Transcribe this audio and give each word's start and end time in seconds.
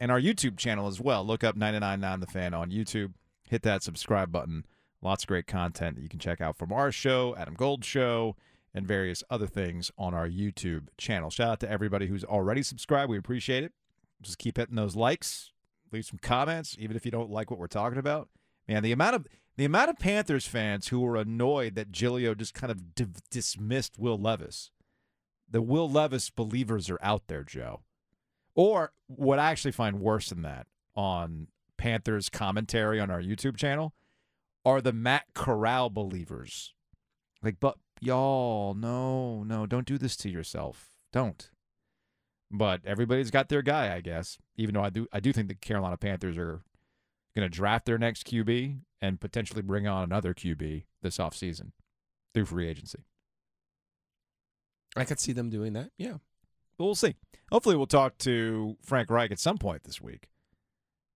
And 0.00 0.10
our 0.10 0.20
YouTube 0.20 0.56
channel 0.56 0.88
as 0.88 1.00
well. 1.00 1.24
Look 1.24 1.44
up 1.44 1.56
999 1.56 2.20
The 2.20 2.26
Fan 2.26 2.54
on 2.54 2.70
YouTube. 2.70 3.12
Hit 3.48 3.62
that 3.62 3.82
subscribe 3.82 4.32
button. 4.32 4.64
Lots 5.02 5.24
of 5.24 5.28
great 5.28 5.46
content 5.46 5.96
that 5.96 6.02
you 6.02 6.08
can 6.08 6.18
check 6.18 6.40
out 6.40 6.56
from 6.56 6.72
our 6.72 6.90
show, 6.90 7.34
Adam 7.36 7.54
Gold 7.54 7.84
Show, 7.84 8.36
and 8.74 8.86
various 8.86 9.22
other 9.30 9.46
things 9.46 9.90
on 9.98 10.14
our 10.14 10.28
YouTube 10.28 10.88
channel. 10.96 11.30
Shout 11.30 11.50
out 11.50 11.60
to 11.60 11.70
everybody 11.70 12.06
who's 12.06 12.24
already 12.24 12.62
subscribed. 12.62 13.10
We 13.10 13.18
appreciate 13.18 13.64
it. 13.64 13.72
Just 14.22 14.38
keep 14.38 14.56
hitting 14.56 14.76
those 14.76 14.96
likes, 14.96 15.52
leave 15.92 16.04
some 16.04 16.18
comments, 16.20 16.76
even 16.78 16.96
if 16.96 17.04
you 17.04 17.10
don't 17.10 17.30
like 17.30 17.50
what 17.50 17.58
we're 17.58 17.66
talking 17.66 17.98
about. 17.98 18.28
Man, 18.68 18.82
the 18.82 18.92
amount 18.92 19.16
of 19.16 19.26
the 19.56 19.64
amount 19.64 19.90
of 19.90 19.98
Panthers 19.98 20.46
fans 20.46 20.88
who 20.88 21.00
were 21.00 21.16
annoyed 21.16 21.74
that 21.74 21.92
Giglio 21.92 22.34
just 22.34 22.54
kind 22.54 22.70
of 22.70 22.94
d- 22.94 23.06
dismissed 23.30 23.98
Will 23.98 24.18
Levis. 24.18 24.70
The 25.50 25.60
Will 25.60 25.90
Levis 25.90 26.30
believers 26.30 26.88
are 26.88 27.00
out 27.02 27.24
there, 27.26 27.42
Joe. 27.42 27.80
Or 28.60 28.92
what 29.06 29.38
I 29.38 29.50
actually 29.50 29.72
find 29.72 30.00
worse 30.00 30.28
than 30.28 30.42
that 30.42 30.66
on 30.94 31.46
Panthers 31.78 32.28
commentary 32.28 33.00
on 33.00 33.10
our 33.10 33.22
YouTube 33.22 33.56
channel 33.56 33.94
are 34.66 34.82
the 34.82 34.92
Matt 34.92 35.24
Corral 35.32 35.88
believers. 35.88 36.74
Like, 37.42 37.56
but 37.58 37.78
y'all, 38.02 38.74
no, 38.74 39.42
no, 39.44 39.64
don't 39.64 39.86
do 39.86 39.96
this 39.96 40.14
to 40.18 40.28
yourself. 40.28 40.90
Don't. 41.10 41.48
But 42.50 42.82
everybody's 42.84 43.30
got 43.30 43.48
their 43.48 43.62
guy, 43.62 43.94
I 43.94 44.02
guess. 44.02 44.36
Even 44.56 44.74
though 44.74 44.84
I 44.84 44.90
do 44.90 45.06
I 45.10 45.20
do 45.20 45.32
think 45.32 45.48
the 45.48 45.54
Carolina 45.54 45.96
Panthers 45.96 46.36
are 46.36 46.60
gonna 47.34 47.48
draft 47.48 47.86
their 47.86 47.96
next 47.96 48.26
QB 48.26 48.80
and 49.00 49.22
potentially 49.22 49.62
bring 49.62 49.86
on 49.86 50.04
another 50.04 50.34
QB 50.34 50.84
this 51.00 51.16
offseason 51.16 51.70
through 52.34 52.44
free 52.44 52.68
agency. 52.68 53.06
I 54.94 55.06
could 55.06 55.18
see 55.18 55.32
them 55.32 55.48
doing 55.48 55.72
that. 55.72 55.92
Yeah. 55.96 56.18
But 56.80 56.86
we'll 56.86 56.94
see. 56.94 57.14
Hopefully, 57.52 57.76
we'll 57.76 57.86
talk 57.86 58.16
to 58.20 58.78
Frank 58.82 59.10
Reich 59.10 59.30
at 59.30 59.38
some 59.38 59.58
point 59.58 59.84
this 59.84 60.00
week. 60.00 60.30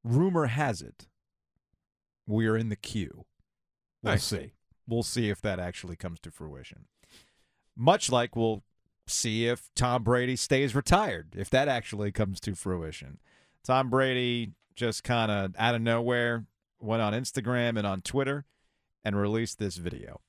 Rumor 0.05 0.45
has 0.45 0.83
it 0.83 1.09
we 2.27 2.47
are 2.47 2.55
in 2.55 2.69
the 2.69 2.77
queue. 2.77 3.25
We'll 4.03 4.13
Nice. 4.13 4.25
see. 4.25 4.53
We'll 4.87 5.03
see 5.03 5.31
if 5.31 5.41
that 5.41 5.59
actually 5.59 5.97
comes 5.97 6.21
to 6.21 6.31
fruition. 6.31 6.85
Much 7.75 8.13
like 8.13 8.37
we'll 8.37 8.63
see 9.07 9.47
if 9.47 9.71
Tom 9.75 10.03
Brady 10.03 10.37
stays 10.37 10.75
retired, 10.75 11.35
if 11.35 11.49
that 11.49 11.67
actually 11.67 12.13
comes 12.13 12.41
to 12.41 12.55
fruition. 12.55 13.19
Tom 13.63 13.89
Brady 13.89 14.53
just 14.75 15.03
kind 15.03 15.31
of 15.33 15.55
out 15.59 15.75
of 15.75 15.81
nowhere 15.81 16.45
went 16.79 17.01
on 17.01 17.15
Instagram 17.15 17.79
and 17.79 17.87
on 17.87 18.03
Twitter 18.03 18.45
and 19.03 19.17
released 19.17 19.59
this 19.59 19.77
video. 19.79 20.21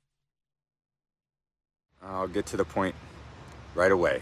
I'll 2.01 2.29
get 2.29 2.45
to 2.47 2.57
the 2.57 2.63
point 2.63 2.95
right 3.75 3.91
away. 3.91 4.21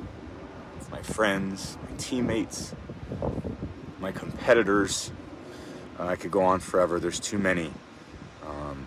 my 1.01 1.13
friends, 1.13 1.77
my 1.89 1.95
teammates, 1.97 2.75
my 3.99 4.11
competitors. 4.11 5.11
Uh, 5.99 6.05
I 6.05 6.15
could 6.15 6.29
go 6.29 6.43
on 6.43 6.59
forever. 6.59 6.99
There's 6.99 7.19
too 7.19 7.39
many. 7.39 7.71
Um, 8.45 8.85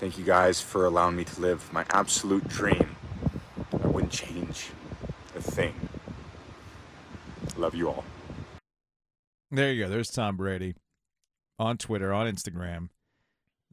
thank 0.00 0.18
you 0.18 0.24
guys 0.24 0.60
for 0.60 0.86
allowing 0.86 1.14
me 1.14 1.24
to 1.24 1.40
live 1.40 1.72
my 1.72 1.84
absolute 1.90 2.48
dream. 2.48 2.96
I 3.72 3.86
wouldn't 3.86 4.12
change 4.12 4.70
a 5.36 5.40
thing. 5.40 5.74
Love 7.56 7.76
you 7.76 7.88
all. 7.88 8.04
There 9.52 9.72
you 9.72 9.84
go. 9.84 9.88
There's 9.88 10.10
Tom 10.10 10.36
Brady 10.36 10.74
on 11.60 11.78
Twitter, 11.78 12.12
on 12.12 12.26
Instagram. 12.26 12.88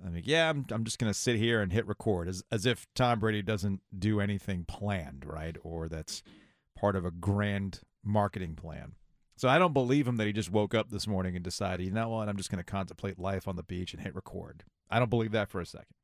I 0.06 0.10
mean, 0.10 0.24
yeah, 0.26 0.50
I'm, 0.50 0.66
I'm 0.70 0.84
just 0.84 1.00
going 1.00 1.12
to 1.12 1.18
sit 1.18 1.38
here 1.38 1.60
and 1.62 1.74
hit 1.74 1.88
record 1.88 2.28
as, 2.28 2.44
as 2.52 2.68
if 2.68 2.86
Tom 2.94 3.20
Brady 3.20 3.42
doesn't 3.42 3.82
do 3.98 4.20
anything 4.20 4.64
planned, 4.64 5.26
right? 5.26 5.58
Or 5.64 5.90
that's 5.90 6.22
part 6.80 6.96
of 6.96 7.06
a 7.06 7.12
grand 7.12 7.82
marketing 8.04 8.56
plan. 8.56 8.94
So 9.36 9.48
I 9.48 9.58
don't 9.58 9.74
believe 9.74 10.08
him 10.08 10.18
that 10.18 10.28
he 10.28 10.34
just 10.34 10.52
woke 10.52 10.74
up 10.74 10.90
this 10.90 11.08
morning 11.08 11.36
and 11.36 11.44
decided, 11.44 11.86
you 11.86 11.92
know 11.92 12.10
what, 12.10 12.28
I'm 12.28 12.38
just 12.38 12.52
going 12.52 12.64
to 12.64 12.72
contemplate 12.72 13.20
life 13.20 13.48
on 13.48 13.56
the 13.56 13.64
beach 13.64 13.94
and 13.94 14.02
hit 14.02 14.16
record. 14.16 14.64
I 14.90 15.00
don't 15.00 15.10
believe 15.10 15.32
that 15.32 15.50
for 15.50 15.62
a 15.62 15.66
second. 15.66 15.96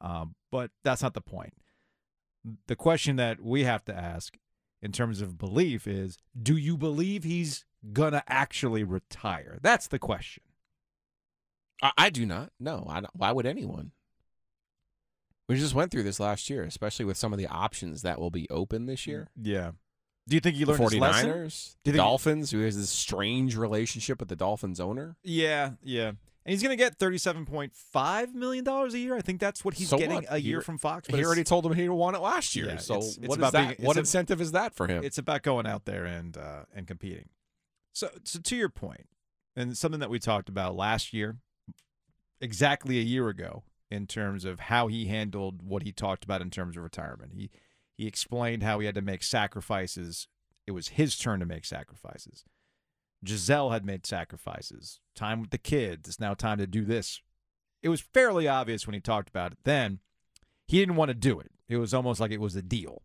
Um, 0.00 0.34
but 0.50 0.70
that's 0.82 1.02
not 1.02 1.14
the 1.14 1.20
point. 1.20 1.54
The 2.66 2.76
question 2.76 3.16
that 3.16 3.40
we 3.40 3.64
have 3.64 3.84
to 3.86 3.94
ask 3.94 4.36
in 4.82 4.92
terms 4.92 5.20
of 5.20 5.38
belief 5.38 5.86
is 5.86 6.18
do 6.40 6.56
you 6.56 6.76
believe 6.76 7.24
he's 7.24 7.64
going 7.92 8.12
to 8.12 8.22
actually 8.28 8.84
retire? 8.84 9.58
That's 9.62 9.88
the 9.88 9.98
question. 9.98 10.42
I, 11.82 11.92
I 11.96 12.10
do 12.10 12.26
not. 12.26 12.50
No. 12.60 12.86
I 12.88 13.00
don't, 13.00 13.14
why 13.14 13.32
would 13.32 13.46
anyone? 13.46 13.92
We 15.48 15.56
just 15.56 15.74
went 15.74 15.92
through 15.92 16.02
this 16.02 16.18
last 16.20 16.50
year, 16.50 16.64
especially 16.64 17.04
with 17.04 17.16
some 17.16 17.32
of 17.32 17.38
the 17.38 17.46
options 17.46 18.02
that 18.02 18.20
will 18.20 18.30
be 18.30 18.48
open 18.50 18.86
this 18.86 19.06
year. 19.06 19.28
Yeah. 19.40 19.72
Do 20.28 20.34
you 20.36 20.40
think 20.40 20.56
he 20.56 20.64
learned 20.64 20.82
his 20.82 20.94
lesson? 20.94 21.30
49ers, 21.30 21.76
Do 21.84 21.90
you 21.90 21.92
the 21.92 21.96
think- 21.98 22.04
Dolphins, 22.04 22.50
who 22.50 22.60
has 22.62 22.76
this 22.76 22.90
strange 22.90 23.56
relationship 23.56 24.18
with 24.18 24.28
the 24.28 24.36
Dolphins 24.36 24.80
owner. 24.80 25.16
Yeah, 25.22 25.72
yeah. 25.82 26.08
And 26.08 26.52
he's 26.52 26.62
going 26.62 26.76
to 26.76 26.82
get 26.82 26.98
$37.5 26.98 28.34
million 28.34 28.66
a 28.68 28.86
year. 28.96 29.16
I 29.16 29.20
think 29.20 29.40
that's 29.40 29.64
what 29.64 29.74
he's 29.74 29.88
So 29.88 29.98
getting 29.98 30.14
what? 30.16 30.26
a 30.28 30.38
He 30.38 30.48
year 30.48 30.60
from 30.60 30.78
Fox. 30.78 31.08
But 31.08 31.18
he 31.18 31.24
already 31.24 31.42
told 31.44 31.66
him 31.66 31.72
he 31.74 31.88
won 31.88 32.14
it 32.14 32.20
last 32.20 32.54
year. 32.54 32.66
Yeah, 32.66 32.76
so 32.78 32.94
it's- 32.96 33.16
it's 33.18 33.28
what 33.28 33.30
is 33.32 33.36
about 33.38 33.52
that? 33.52 33.60
being- 33.62 33.70
it's 33.72 33.82
what 33.82 33.96
a- 33.96 34.00
incentive 34.00 34.40
is 34.40 34.52
that 34.52 34.74
for 34.74 34.86
him? 34.86 35.02
It's 35.04 35.18
about 35.18 35.42
going 35.42 35.66
out 35.66 35.84
there 35.86 36.04
and 36.04 36.36
uh, 36.36 36.64
and 36.74 36.86
competing. 36.86 37.28
So, 37.92 38.10
so 38.24 38.38
to 38.40 38.56
your 38.56 38.68
point, 38.68 39.08
and 39.56 39.76
something 39.76 40.00
that 40.00 40.10
we 40.10 40.18
talked 40.18 40.48
about 40.48 40.76
last 40.76 41.12
year, 41.12 41.38
exactly 42.40 42.98
a 42.98 43.02
year 43.02 43.28
ago, 43.28 43.62
in 43.90 44.06
terms 44.06 44.44
of 44.44 44.60
how 44.60 44.88
he 44.88 45.06
handled 45.06 45.62
what 45.62 45.82
he 45.82 45.92
talked 45.92 46.24
about 46.24 46.42
in 46.42 46.50
terms 46.50 46.76
of 46.76 46.82
retirement. 46.82 47.32
He 47.34 47.50
he 47.96 48.06
explained 48.06 48.62
how 48.62 48.78
he 48.78 48.86
had 48.86 48.94
to 48.94 49.02
make 49.02 49.22
sacrifices. 49.22 50.28
It 50.66 50.72
was 50.72 50.88
his 50.88 51.16
turn 51.16 51.40
to 51.40 51.46
make 51.46 51.64
sacrifices. 51.64 52.44
Gisele 53.24 53.70
had 53.70 53.86
made 53.86 54.06
sacrifices. 54.06 55.00
Time 55.14 55.40
with 55.40 55.50
the 55.50 55.58
kids. 55.58 56.08
It's 56.08 56.20
now 56.20 56.34
time 56.34 56.58
to 56.58 56.66
do 56.66 56.84
this. 56.84 57.22
It 57.82 57.88
was 57.88 58.00
fairly 58.00 58.46
obvious 58.46 58.86
when 58.86 58.94
he 58.94 59.00
talked 59.00 59.28
about 59.28 59.52
it 59.52 59.58
then. 59.64 60.00
He 60.66 60.78
didn't 60.78 60.96
want 60.96 61.08
to 61.10 61.14
do 61.14 61.40
it. 61.40 61.52
It 61.68 61.76
was 61.76 61.94
almost 61.94 62.20
like 62.20 62.30
it 62.30 62.40
was 62.40 62.56
a 62.56 62.62
deal. 62.62 63.02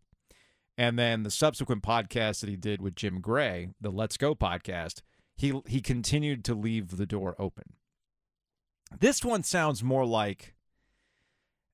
And 0.76 0.98
then 0.98 1.22
the 1.22 1.30
subsequent 1.30 1.82
podcast 1.82 2.40
that 2.40 2.50
he 2.50 2.56
did 2.56 2.80
with 2.82 2.96
Jim 2.96 3.20
Gray, 3.20 3.70
the 3.80 3.90
Let's 3.90 4.16
Go 4.16 4.34
podcast, 4.34 5.02
he 5.36 5.60
he 5.66 5.80
continued 5.80 6.44
to 6.44 6.54
leave 6.54 6.96
the 6.96 7.06
door 7.06 7.34
open. 7.38 7.74
This 8.98 9.24
one 9.24 9.42
sounds 9.42 9.82
more 9.82 10.04
like 10.04 10.54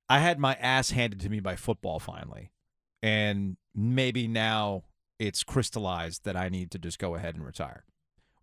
I 0.09 0.21
had 0.21 0.39
my 0.39 0.55
ass 0.55 0.91
handed 0.91 1.21
to 1.21 1.29
me 1.29 1.41
by 1.41 1.57
football 1.57 1.99
finally. 1.99 2.51
And 3.03 3.57
maybe 3.75 4.27
now 4.27 4.85
it's 5.19 5.45
crystallized 5.45 6.25
that 6.25 6.37
I 6.37 6.49
need 6.49 6.71
to 6.73 6.79
just 6.79 6.99
go 6.99 7.15
ahead 7.15 7.35
and 7.35 7.45
retire. 7.45 7.85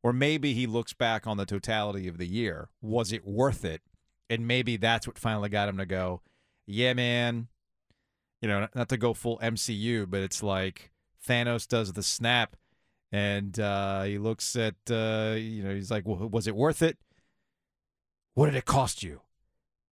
Or 0.04 0.14
maybe 0.14 0.54
he 0.54 0.68
looks 0.68 0.94
back 0.94 1.26
on 1.26 1.38
the 1.38 1.46
totality 1.46 2.08
of 2.08 2.18
the 2.18 2.28
year. 2.28 2.70
Was 2.82 3.12
it 3.12 3.26
worth 3.26 3.66
it? 3.66 3.82
And 4.30 4.48
maybe 4.48 4.78
that's 4.78 5.08
what 5.08 5.18
finally 5.18 5.50
got 5.50 5.70
him 5.70 5.78
to 5.78 5.86
go, 5.86 6.22
yeah, 6.68 6.94
man, 6.94 7.48
you 8.42 8.48
know, 8.48 8.68
not 8.76 8.90
to 8.90 8.98
go 8.98 9.14
full 9.14 9.40
MCU, 9.40 10.10
but 10.10 10.22
it's 10.22 10.44
like 10.44 10.92
Thanos 11.28 11.68
does 11.68 11.94
the 11.94 12.04
snap 12.04 12.56
and 13.12 13.60
uh, 13.60 14.04
he 14.04 14.18
looks 14.18 14.56
at, 14.56 14.76
uh, 14.90 15.36
you 15.38 15.64
know, 15.64 15.74
he's 15.74 15.92
like, 15.92 16.06
well, 16.06 16.28
was 16.30 16.48
it 16.48 16.56
worth 16.56 16.82
it? 16.82 16.98
What 18.34 18.48
did 18.48 18.56
it 18.56 18.66
cost 18.66 19.04
you? 19.04 19.22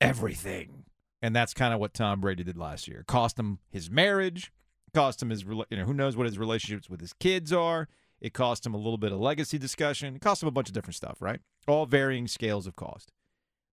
Everything. 0.01 0.82
And 1.23 1.33
that's 1.33 1.53
kind 1.53 1.73
of 1.73 1.79
what 1.79 1.93
Tom 1.93 2.19
Brady 2.19 2.43
did 2.43 2.57
last 2.57 2.85
year. 2.85 3.05
Cost 3.07 3.39
him 3.39 3.59
his 3.69 3.89
marriage, 3.89 4.51
cost 4.93 5.21
him 5.21 5.29
his, 5.29 5.43
you 5.43 5.77
know, 5.77 5.85
who 5.85 5.93
knows 5.93 6.17
what 6.17 6.25
his 6.25 6.37
relationships 6.37 6.89
with 6.89 6.99
his 6.99 7.13
kids 7.13 7.53
are. 7.53 7.87
It 8.19 8.33
cost 8.33 8.65
him 8.65 8.73
a 8.73 8.77
little 8.77 8.97
bit 8.97 9.13
of 9.13 9.21
legacy 9.21 9.57
discussion. 9.57 10.17
It 10.17 10.21
cost 10.21 10.43
him 10.43 10.49
a 10.49 10.51
bunch 10.51 10.67
of 10.67 10.73
different 10.73 10.97
stuff, 10.97 11.21
right? 11.21 11.39
All 11.65 11.85
varying 11.85 12.27
scales 12.27 12.67
of 12.67 12.75
cost. 12.75 13.13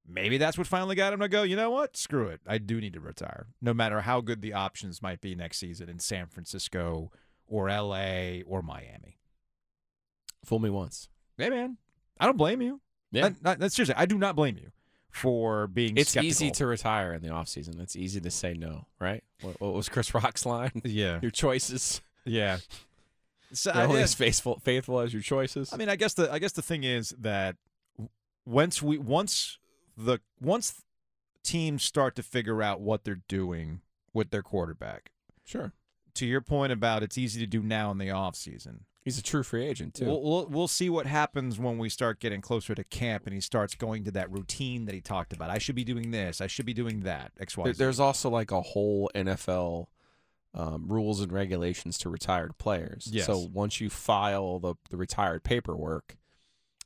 Maybe 0.06 0.38
that's 0.38 0.56
what 0.56 0.68
finally 0.68 0.94
got 0.94 1.12
him 1.12 1.18
to 1.18 1.28
go, 1.28 1.42
you 1.42 1.56
know 1.56 1.70
what? 1.70 1.96
Screw 1.96 2.28
it. 2.28 2.40
I 2.46 2.58
do 2.58 2.80
need 2.80 2.92
to 2.92 3.00
retire. 3.00 3.48
No 3.60 3.74
matter 3.74 4.02
how 4.02 4.20
good 4.20 4.42
the 4.42 4.54
options 4.54 5.02
might 5.02 5.20
be 5.20 5.34
next 5.34 5.58
season 5.58 5.88
in 5.88 5.98
San 5.98 6.28
Francisco 6.28 7.10
or 7.48 7.68
LA 7.68 8.42
or 8.46 8.62
Miami. 8.62 9.18
Fool 10.44 10.60
me 10.60 10.70
once. 10.70 11.08
Hey, 11.36 11.50
man, 11.50 11.78
I 12.18 12.26
don't 12.26 12.38
blame 12.38 12.62
you. 12.62 12.80
Yeah. 13.10 13.30
I, 13.44 13.56
seriously, 13.66 13.96
I 13.96 14.06
do 14.06 14.18
not 14.18 14.36
blame 14.36 14.56
you 14.56 14.70
for 15.10 15.66
being 15.66 15.96
It's 15.96 16.10
skeptical. 16.10 16.28
easy 16.28 16.50
to 16.52 16.66
retire 16.66 17.12
in 17.12 17.22
the 17.22 17.28
offseason. 17.28 17.80
It's 17.80 17.96
easy 17.96 18.20
to 18.20 18.30
say 18.30 18.54
no, 18.54 18.86
right? 19.00 19.22
What, 19.42 19.60
what 19.60 19.74
was 19.74 19.88
Chris 19.88 20.14
Rock's 20.14 20.46
line? 20.46 20.72
Yeah. 20.84 21.18
Your 21.22 21.30
choices. 21.30 22.00
Yeah. 22.24 22.58
So, 23.52 23.72
You're 23.74 23.82
only 23.84 24.02
as 24.02 24.14
faithful, 24.14 24.60
faithful 24.60 25.00
as 25.00 25.12
your 25.12 25.22
choices. 25.22 25.72
I 25.72 25.76
mean, 25.76 25.88
I 25.88 25.96
guess 25.96 26.14
the 26.14 26.32
I 26.32 26.38
guess 26.38 26.52
the 26.52 26.62
thing 26.62 26.84
is 26.84 27.14
that 27.18 27.56
once 28.46 28.80
we 28.80 28.96
once 28.98 29.58
the 29.96 30.20
once 30.40 30.82
teams 31.42 31.82
start 31.82 32.14
to 32.16 32.22
figure 32.22 32.62
out 32.62 32.80
what 32.80 33.02
they're 33.04 33.22
doing 33.28 33.80
with 34.12 34.30
their 34.30 34.42
quarterback. 34.42 35.10
sure. 35.44 35.72
To 36.14 36.26
your 36.26 36.40
point 36.40 36.72
about 36.72 37.02
it's 37.02 37.16
easy 37.16 37.40
to 37.40 37.46
do 37.46 37.62
now 37.62 37.90
in 37.92 37.98
the 37.98 38.10
off 38.10 38.34
season. 38.36 38.84
He's 39.02 39.18
a 39.18 39.22
true 39.22 39.42
free 39.42 39.64
agent, 39.64 39.94
too. 39.94 40.04
We'll, 40.04 40.22
we'll 40.22 40.46
we'll 40.48 40.68
see 40.68 40.90
what 40.90 41.06
happens 41.06 41.58
when 41.58 41.78
we 41.78 41.88
start 41.88 42.20
getting 42.20 42.40
closer 42.42 42.74
to 42.74 42.84
camp 42.84 43.24
and 43.26 43.32
he 43.34 43.40
starts 43.40 43.74
going 43.74 44.04
to 44.04 44.10
that 44.10 44.30
routine 44.30 44.84
that 44.86 44.94
he 44.94 45.00
talked 45.00 45.32
about. 45.32 45.48
I 45.48 45.56
should 45.58 45.74
be 45.74 45.84
doing 45.84 46.10
this. 46.10 46.40
I 46.42 46.46
should 46.46 46.66
be 46.66 46.74
doing 46.74 47.00
that. 47.00 47.32
X 47.40 47.56
Y. 47.56 47.64
There- 47.64 47.72
There's 47.72 47.98
also 48.00 48.28
like 48.28 48.50
a 48.50 48.60
whole 48.60 49.10
NFL 49.14 49.86
um, 50.54 50.86
rules 50.88 51.20
and 51.20 51.32
regulations 51.32 51.96
to 51.98 52.10
retired 52.10 52.58
players. 52.58 53.08
Yes. 53.10 53.24
So 53.26 53.48
once 53.52 53.80
you 53.80 53.88
file 53.88 54.58
the, 54.58 54.74
the 54.90 54.96
retired 54.96 55.44
paperwork, 55.44 56.16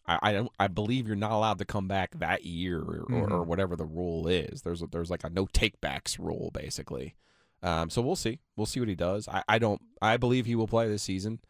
I, 0.06 0.18
I 0.22 0.32
don't- 0.34 0.52
I 0.60 0.68
believe 0.68 1.06
you're 1.08 1.16
not 1.16 1.32
allowed 1.32 1.58
to 1.58 1.64
come 1.64 1.88
back 1.88 2.18
that 2.20 2.44
year 2.44 2.78
or, 2.78 3.06
or, 3.10 3.32
or 3.32 3.42
whatever 3.42 3.74
the 3.74 3.86
rule 3.86 4.28
is. 4.28 4.62
There's 4.62 4.82
a, 4.82 4.86
there's 4.86 5.10
like 5.10 5.24
a 5.24 5.30
no 5.30 5.46
takebacks 5.46 6.18
rule 6.18 6.50
basically. 6.54 7.16
Um, 7.62 7.88
so 7.90 8.02
we'll 8.02 8.14
see. 8.16 8.38
We'll 8.56 8.66
see 8.66 8.78
what 8.78 8.88
he 8.90 8.94
does. 8.94 9.26
I, 9.26 9.42
I 9.48 9.58
don't. 9.58 9.80
I 10.02 10.18
believe 10.18 10.44
he 10.46 10.54
will 10.54 10.68
play 10.68 10.86
this 10.86 11.02
season. 11.02 11.40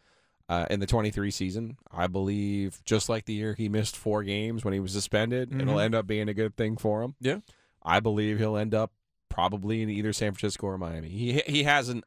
Uh, 0.46 0.66
in 0.68 0.78
the 0.78 0.86
23 0.86 1.30
season, 1.30 1.78
I 1.90 2.06
believe 2.06 2.82
just 2.84 3.08
like 3.08 3.24
the 3.24 3.32
year 3.32 3.54
he 3.54 3.70
missed 3.70 3.96
four 3.96 4.22
games 4.22 4.62
when 4.62 4.74
he 4.74 4.80
was 4.80 4.92
suspended, 4.92 5.54
it'll 5.58 5.76
Mhm. 5.76 5.84
end 5.84 5.94
up 5.94 6.06
being 6.06 6.28
a 6.28 6.34
good 6.34 6.54
thing 6.54 6.76
for 6.76 7.02
him. 7.02 7.14
Yeah. 7.18 7.38
I 7.82 8.00
believe 8.00 8.38
he'll 8.38 8.56
end 8.58 8.74
up 8.74 8.92
probably 9.30 9.80
in 9.82 9.88
either 9.88 10.12
San 10.12 10.32
Francisco 10.34 10.66
or 10.66 10.76
Miami. 10.78 11.08
He 11.08 11.40
he 11.46 11.62
hasn't 11.62 12.04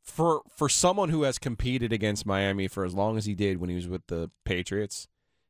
for 0.00 0.42
for 0.56 0.68
someone 0.68 1.08
who 1.08 1.22
has 1.24 1.38
competed 1.40 1.92
against 1.92 2.24
Miami 2.24 2.68
for 2.68 2.84
as 2.84 2.94
long 2.94 3.16
as 3.16 3.24
he 3.26 3.34
did 3.34 3.58
when 3.58 3.68
he 3.68 3.76
was 3.76 3.88
with 3.88 4.06
the 4.06 4.30
Patriots. 4.44 5.08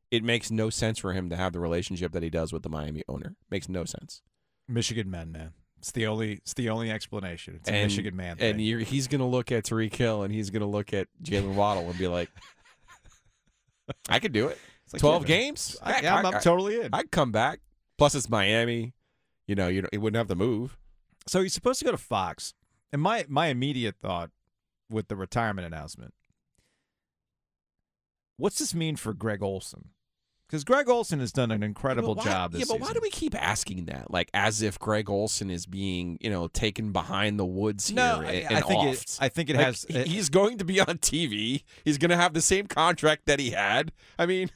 It 0.09 0.23
makes 0.23 0.49
no 0.51 0.69
sense 0.71 0.97
for 0.99 1.13
him 1.13 1.29
to 1.29 1.35
have 1.35 1.53
the 1.53 1.59
relationship 1.59 2.11
that 2.13 2.23
he 2.23 2.29
does 2.31 2.51
with 2.51 2.63
the 2.63 2.69
Miami 2.69 3.03
owner. 3.07 3.35
Makes 3.51 3.69
no 3.69 3.85
sense. 3.85 4.21
Michigan 4.67 5.09
men, 5.09 5.31
man. 5.31 5.53
It's 5.83 5.91
the 5.91 6.07
only 6.07 6.35
it's 6.35 6.53
the 6.53 6.69
only 6.69 6.89
explanation. 6.89 7.55
It's 7.55 7.67
a 7.69 7.73
And- 7.73 7.91
Michigan 7.91 8.15
man. 8.15 8.37
And 8.39 8.57
he's 8.57 9.09
going 9.09 9.19
to 9.19 9.25
look 9.27 9.51
at 9.51 9.65
Tyreek 9.65 9.93
Hill 9.93 10.23
and 10.23 10.33
he's 10.33 10.49
going 10.49 10.61
to 10.61 10.65
look 10.65 10.93
at 10.93 11.09
Jaylen 11.21 11.55
Waddle 11.55 11.89
and 11.89 11.99
be 11.99 12.07
like, 12.07 12.29
"I 14.07 14.19
could 14.19 14.31
do 14.31 14.47
it. 14.47 14.57
It's 14.85 14.93
like, 14.93 15.01
Twelve 15.01 15.23
yeah, 15.23 15.35
games. 15.35 15.75
I, 15.83 15.99
yeah, 16.01 16.15
I'm, 16.15 16.25
I- 16.25 16.29
I'm 16.29 16.35
I- 16.35 16.39
totally 16.39 16.79
in. 16.79 16.89
I'd 16.93 17.11
come 17.11 17.33
back. 17.33 17.59
Plus, 17.97 18.15
it's 18.15 18.29
Miami. 18.29 18.93
You 19.45 19.55
know, 19.55 19.67
you 19.67 19.81
know, 19.81 19.89
he 19.91 19.97
wouldn't 19.97 20.17
have 20.17 20.29
to 20.29 20.35
move. 20.35 20.77
So 21.27 21.41
he's 21.41 21.53
supposed 21.53 21.79
to 21.79 21.85
go 21.85 21.91
to 21.91 21.97
Fox. 21.97 22.53
And 22.93 23.01
my 23.01 23.25
my 23.27 23.47
immediate 23.47 23.95
thought 24.01 24.31
with 24.89 25.09
the 25.09 25.17
retirement 25.17 25.67
announcement, 25.67 26.13
what's 28.37 28.59
this 28.59 28.73
mean 28.73 28.95
for 28.95 29.13
Greg 29.13 29.43
Olsen? 29.43 29.89
Because 30.53 30.63
Greg 30.65 30.87
Olsen 30.87 31.19
has 31.19 31.31
done 31.31 31.49
an 31.49 31.63
incredible 31.63 32.13
why- 32.13 32.25
job 32.25 32.51
this 32.51 32.59
Yeah, 32.59 32.65
but 32.69 32.79
why 32.79 32.93
do 32.93 32.99
we 33.01 33.09
keep 33.09 33.33
asking 33.33 33.85
that? 33.85 34.11
Like 34.11 34.29
as 34.35 34.61
if 34.61 34.77
Greg 34.77 35.09
Olsen 35.09 35.49
is 35.49 35.65
being, 35.65 36.19
you 36.21 36.29
know, 36.29 36.47
taken 36.47 36.91
behind 36.91 37.39
the 37.39 37.45
woods 37.45 37.87
here 37.87 37.95
No, 37.95 38.21
I, 38.21 38.31
and 38.47 38.57
I 38.57 38.61
think 38.61 38.81
offed. 38.83 39.15
it. 39.15 39.17
I 39.19 39.29
think 39.29 39.49
it 39.49 39.55
Like, 39.55 39.65
has. 39.65 39.83
he- 39.89 40.03
he's 40.03 40.29
going 40.29 40.59
to 40.59 40.63
be 40.63 40.79
on 40.79 40.99
TV. 40.99 41.63
He's 41.83 41.97
going 41.97 42.11
to 42.11 42.15
have 42.17 42.35
the 42.35 42.41
same 42.41 42.67
contract 42.67 43.25
that 43.25 43.39
he 43.39 43.49
had. 43.49 43.93
I 44.19 44.27
mean, 44.27 44.51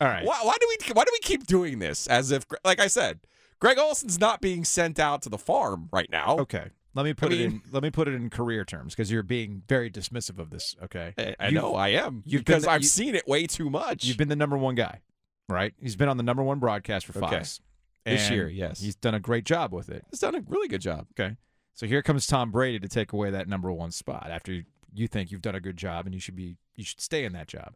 all 0.00 0.06
right. 0.06 0.24
why, 0.24 0.38
why 0.44 0.54
do 0.60 0.66
we 0.68 0.92
why 0.92 1.02
do 1.02 1.10
we 1.12 1.18
keep 1.18 1.44
doing 1.44 1.80
this? 1.80 2.06
As 2.06 2.30
if, 2.30 2.46
like 2.64 2.78
I 2.78 2.86
said, 2.86 3.18
Greg 3.58 3.78
Olsen's 3.80 4.20
not 4.20 4.40
being 4.40 4.64
sent 4.64 5.00
out 5.00 5.22
to 5.22 5.28
the 5.28 5.38
farm 5.38 5.88
right 5.92 6.08
now. 6.08 6.36
Okay. 6.38 6.68
Let 6.94 7.02
me 7.04 7.14
put 7.14 7.32
it 7.32 7.38
mean- 7.40 7.50
in. 7.50 7.62
Let 7.72 7.82
me 7.82 7.90
put 7.90 8.06
it 8.06 8.14
in 8.14 8.30
career 8.30 8.64
terms 8.64 8.94
because 8.94 9.10
you're 9.10 9.24
being 9.24 9.62
very 9.68 9.90
dismissive 9.90 10.38
of 10.38 10.50
this. 10.50 10.76
Okay. 10.84 11.14
I, 11.18 11.34
I 11.40 11.50
know 11.50 11.74
I 11.74 11.88
am 11.88 12.22
you've 12.24 12.44
because 12.44 12.62
the- 12.62 12.70
I've 12.70 12.82
you- 12.82 12.86
seen 12.86 13.16
it 13.16 13.26
way 13.26 13.48
too 13.48 13.70
much. 13.70 14.04
You've 14.04 14.18
been 14.18 14.28
the 14.28 14.36
number 14.36 14.56
one 14.56 14.76
guy, 14.76 15.00
right? 15.48 15.74
He's 15.80 15.96
been 15.96 16.08
on 16.08 16.16
the 16.16 16.22
number 16.22 16.42
one 16.42 16.58
broadcast 16.58 17.06
for 17.06 17.18
Okay. 17.18 17.36
Fox 17.36 17.60
This 18.04 18.30
year, 18.30 18.48
yes. 18.48 18.80
He's 18.80 18.96
done 18.96 19.14
a 19.14 19.20
great 19.20 19.44
job 19.44 19.72
with 19.72 19.88
it. 19.88 20.04
He's 20.10 20.18
done 20.20 20.34
a 20.34 20.40
really 20.48 20.68
good 20.68 20.80
job. 20.80 21.06
Okay. 21.18 21.36
So 21.74 21.86
here 21.86 22.02
comes 22.02 22.26
Tom 22.26 22.50
Brady 22.50 22.78
to 22.80 22.88
take 22.88 23.12
away 23.12 23.30
that 23.30 23.48
number 23.48 23.70
one 23.72 23.90
spot 23.92 24.28
after 24.30 24.52
you- 24.52 24.64
you 24.92 25.06
think 25.08 25.30
you've 25.30 25.40
done 25.42 25.54
a 25.54 25.60
good 25.60 25.76
job 25.76 26.04
and 26.06 26.14
you 26.14 26.20
should 26.20 26.36
be 26.36 26.56
you 26.74 26.84
should 26.84 27.00
stay 27.00 27.24
in 27.24 27.32
that 27.34 27.48
job. 27.48 27.74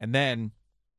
And 0.00 0.14
then 0.14 0.52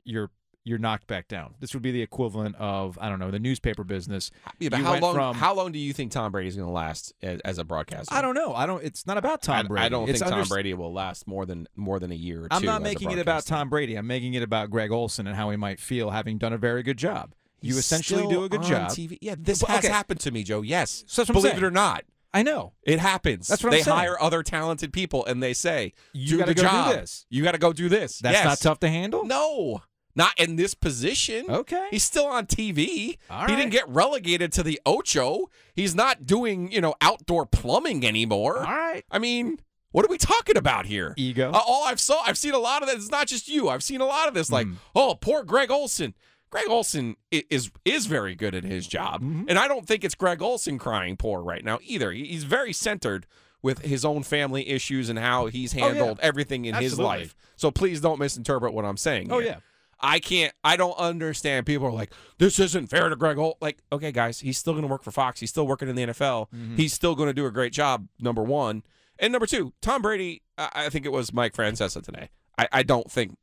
you're 0.03 0.31
you're 0.67 0.77
knocked 0.77 1.07
back 1.07 1.27
down. 1.27 1.55
This 1.59 1.73
would 1.73 1.81
be 1.81 1.91
the 1.91 2.01
equivalent 2.01 2.55
of 2.57 2.97
I 3.01 3.07
don't 3.09 3.19
know 3.19 3.31
the 3.31 3.39
newspaper 3.39 3.83
business. 3.83 4.31
Yeah, 4.59 4.69
but 4.69 4.79
You 4.79 4.85
how 4.85 4.99
long? 4.99 5.15
from- 5.15 5.35
how 5.35 5.53
long 5.55 5.71
do 5.71 5.79
you 5.79 5.93
think 5.93 6.11
Tom 6.11 6.31
Brady's 6.31 6.55
going 6.55 6.67
to 6.67 6.71
last 6.73 7.13
as, 7.21 7.39
as 7.41 7.57
a 7.57 7.63
broadcaster? 7.63 8.13
I 8.13 8.21
don't 8.21 8.35
know. 8.35 8.53
I 8.53 8.65
don't. 8.65 8.83
It's 8.83 9.07
not 9.07 9.17
about 9.17 9.41
Tom 9.41 9.55
I, 9.57 9.63
Brady. 9.63 9.85
I 9.85 9.89
don't 9.89 10.09
It's 10.09 10.19
think 10.19 10.31
Tom 10.31 10.47
Brady 10.47 10.73
will 10.73 10.91
last 10.93 11.25
more 11.27 11.45
than 11.45 11.67
more 11.75 11.99
than 11.99 12.11
a 12.11 12.15
year 12.15 12.39
or 12.45 12.49
two. 12.49 12.55
I'm 12.57 12.65
not 12.65 12.81
making 12.81 13.11
it 13.11 13.19
about. 13.19 13.45
Tom 13.45 13.69
Brady. 13.69 13.95
I'm 13.95 14.07
making 14.07 14.33
it 14.33 14.43
about 14.43 14.69
Greg 14.69 14.91
Olsen 14.91 15.25
and 15.27 15.35
how 15.35 15.49
he 15.49 15.57
might 15.57 15.79
feel 15.79 16.09
having 16.09 16.37
done 16.37 16.51
a 16.53 16.57
very 16.57 16.83
good 16.83 16.97
job. 16.97 17.33
You 17.61 17.69
He's 17.69 17.77
essentially 17.77 18.19
still 18.21 18.29
do 18.31 18.43
a 18.43 18.49
good 18.49 18.63
job. 18.63 18.89
TV. 18.91 19.17
Yeah, 19.21 19.35
this 19.37 19.61
But- 19.61 19.69
has 19.69 19.79
okay. 19.85 19.87
happened 19.93 20.19
to 20.21 20.31
me, 20.31 20.43
Joe. 20.43 20.61
Yes, 20.61 21.03
So 21.07 21.23
I'm 21.27 21.33
believe 21.33 21.57
it 21.57 21.63
or 21.63 21.71
not, 21.71 22.03
I 22.33 22.43
know. 22.43 22.73
it 22.83 22.99
happens. 22.99 23.47
That's 23.47 23.63
what 23.63 23.73
I'm 23.73 23.79
they 23.79 23.83
saying. 23.83 23.97
hire 23.97 24.21
other 24.21 24.43
talented 24.43 24.93
people 24.93 25.25
and 25.25 25.41
they 25.41 25.53
say, 25.53 25.93
You 26.13 26.27
"Do 26.31 26.37
gotta 26.39 26.53
the 26.53 26.61
go 26.61 26.91
do 26.91 26.99
this." 26.99 27.25
You 27.31 27.43
got 27.43 27.53
to 27.53 27.57
go 27.57 27.73
do 27.73 27.89
this." 27.89 28.19
That's 28.19 28.35
Yes. 28.35 28.45
not 28.45 28.59
tough 28.59 28.79
to 28.81 28.89
handle. 28.89 29.25
No, 29.25 29.81
not 30.17 30.37
in 30.37 30.55
this 30.57 30.73
position. 30.73 31.45
Okay. 31.49 31.87
He's 31.91 32.03
still 32.03 32.25
on 32.25 32.45
TV. 32.47 32.85
He 32.87 33.45
didn't 33.47 33.69
get 33.69 33.87
relegated 33.87 34.51
to 34.53 34.63
the 34.63 34.81
Ocho. 34.85 35.49
He's 35.75 35.95
not 35.95 36.25
doing, 36.25 36.71
you 36.71 36.81
know, 36.81 36.95
outdoor 36.99 37.45
plumbing 37.45 38.05
anymore. 38.05 38.57
All 38.57 38.63
right. 38.65 39.05
I 39.11 39.19
mean, 39.19 39.59
what 39.91 40.03
are 40.03 40.09
we 40.09 40.17
talking 40.17 40.57
about 40.57 40.87
here? 40.87 41.13
Ego. 41.17 41.51
Uh, 41.51 41.61
all 41.65 41.85
I've 41.85 41.99
saw, 42.01 42.21
I've 42.25 42.37
seen 42.37 42.53
a 42.53 42.59
lot 42.59 42.81
of 42.81 42.89
that. 42.89 42.97
It's 42.97 43.11
not 43.11 43.27
just 43.27 43.47
you. 43.47 43.69
I've 43.69 43.83
seen 43.83 44.01
a 44.01 44.05
lot 44.05 44.27
of 44.27 44.33
this. 44.33 44.51
Like, 44.51 44.67
Mm. 44.67 44.75
oh, 44.95 45.15
poor 45.15 45.43
Greg 45.43 45.71
Olsen. 45.71 46.13
Greg 46.49 46.65
Olsen 46.69 47.15
is 47.29 47.69
is 47.85 48.05
very 48.05 48.33
good 48.33 48.55
at 48.55 48.63
his 48.63 48.87
job, 48.87 49.21
Mhm. 49.21 49.45
and 49.49 49.59
I 49.59 49.67
don't 49.67 49.85
think 49.85 50.03
it's 50.05 50.15
Greg 50.15 50.41
Olsen 50.41 50.77
crying 50.79 51.17
poor 51.17 51.41
right 51.41 51.63
now 51.63 51.77
either. 51.83 52.11
He's 52.13 52.45
very 52.45 52.71
centered 52.73 53.27
with 53.61 53.79
his 53.79 54.05
own 54.05 54.23
family 54.23 54.69
issues 54.69 55.09
and 55.09 55.19
how 55.19 55.47
he's 55.47 55.73
Oh, 55.75 55.77
yeah. 55.79 55.85
handled 55.87 56.19
everything 56.21 56.63
in 56.65 56.75
his 56.75 56.97
life. 56.97 57.35
So 57.57 57.69
please 57.69 57.99
don't 57.99 58.17
misinterpret 58.19 58.71
what 58.73 58.85
I'm 58.85 58.95
saying. 58.97 59.29
Oh 59.31 59.39
here. 59.39 59.47
yeah. 59.47 59.55
I 59.99 60.19
can't. 60.19 60.53
I 60.63 60.75
don't 60.77 60.97
understand. 60.97 61.65
People 61.65 61.87
are 61.87 61.91
like, 61.91 62.11
"This 62.37 62.59
isn't 62.59 62.87
fair 62.87 63.09
to 63.09 63.15
Greg." 63.15 63.37
Holt. 63.37 63.57
Like, 63.61 63.79
okay, 63.91 64.11
guys, 64.11 64.39
he's 64.39 64.57
still 64.57 64.73
going 64.73 64.83
to 64.83 64.87
work 64.87 65.03
for 65.03 65.11
Fox. 65.11 65.39
He's 65.39 65.49
still 65.49 65.65
working 65.67 65.89
in 65.89 65.95
the 65.95 66.03
NFL. 66.07 66.49
Mm-hmm. 66.53 66.75
He's 66.75 66.93
still 66.93 67.15
going 67.15 67.27
to 67.27 67.33
do 67.33 67.45
a 67.45 67.51
great 67.51 67.73
job. 67.73 68.07
Number 68.19 68.43
one, 68.43 68.83
and 69.19 69.31
number 69.31 69.47
two, 69.47 69.73
Tom 69.81 70.01
Brady. 70.01 70.41
I, 70.57 70.69
I 70.75 70.89
think 70.89 71.05
it 71.05 71.11
was 71.11 71.33
Mike 71.33 71.53
Francesa 71.53 72.03
today. 72.03 72.29
I, 72.57 72.67
I 72.71 72.83
don't 72.83 73.11
think. 73.11 73.37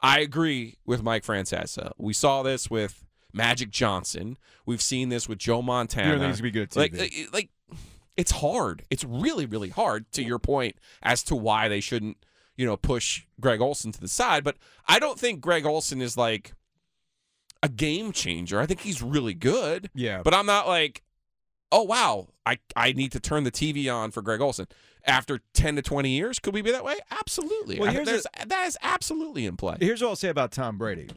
I 0.00 0.20
agree 0.20 0.76
with 0.84 1.02
Mike 1.02 1.24
Francesa. 1.24 1.92
We 1.96 2.12
saw 2.12 2.42
this 2.42 2.68
with 2.68 3.04
Magic 3.32 3.70
Johnson. 3.70 4.36
We've 4.66 4.82
seen 4.82 5.08
this 5.08 5.28
with 5.28 5.38
Joe 5.38 5.62
Montana. 5.62 6.06
You 6.08 6.12
don't 6.14 6.20
think 6.20 6.30
he's 6.32 6.40
gonna 6.40 6.52
be 6.52 6.58
good 6.58 6.76
Like, 6.76 6.92
TV? 6.92 7.26
uh, 7.26 7.30
like, 7.32 7.50
it's 8.16 8.30
hard. 8.32 8.84
It's 8.90 9.02
really, 9.04 9.46
really 9.46 9.70
hard. 9.70 10.10
To 10.12 10.22
your 10.22 10.38
point 10.38 10.76
as 11.02 11.22
to 11.24 11.34
why 11.36 11.68
they 11.68 11.80
shouldn't, 11.80 12.18
you 12.56 12.66
know, 12.66 12.76
push 12.76 13.24
Greg 13.40 13.60
Olsen 13.60 13.92
to 13.92 14.00
the 14.00 14.08
side. 14.08 14.44
But 14.44 14.56
I 14.86 14.98
don't 14.98 15.18
think 15.18 15.40
Greg 15.40 15.64
Olsen 15.66 16.00
is 16.00 16.16
like 16.16 16.54
a 17.62 17.68
game 17.68 18.12
changer. 18.12 18.60
I 18.60 18.66
think 18.66 18.80
he's 18.80 19.02
really 19.02 19.34
good. 19.34 19.90
Yeah. 19.94 20.22
But 20.22 20.34
I'm 20.34 20.46
not 20.46 20.66
like, 20.68 21.02
oh 21.72 21.82
wow, 21.82 22.28
I 22.46 22.58
I 22.76 22.92
need 22.92 23.12
to 23.12 23.20
turn 23.20 23.44
the 23.44 23.50
TV 23.52 23.92
on 23.92 24.10
for 24.10 24.22
Greg 24.22 24.40
Olsen. 24.40 24.66
After 25.06 25.40
ten 25.52 25.76
to 25.76 25.82
twenty 25.82 26.10
years, 26.10 26.38
could 26.38 26.54
we 26.54 26.62
be 26.62 26.70
that 26.70 26.84
way? 26.84 26.96
Absolutely. 27.10 27.78
Well, 27.78 27.90
here's 27.92 28.06
there's, 28.06 28.26
that 28.46 28.66
is 28.66 28.78
absolutely 28.82 29.44
in 29.44 29.56
play. 29.56 29.76
Here's 29.80 30.00
what 30.00 30.08
I'll 30.08 30.16
say 30.16 30.28
about 30.28 30.50
Tom 30.52 30.78
Brady. 30.78 31.08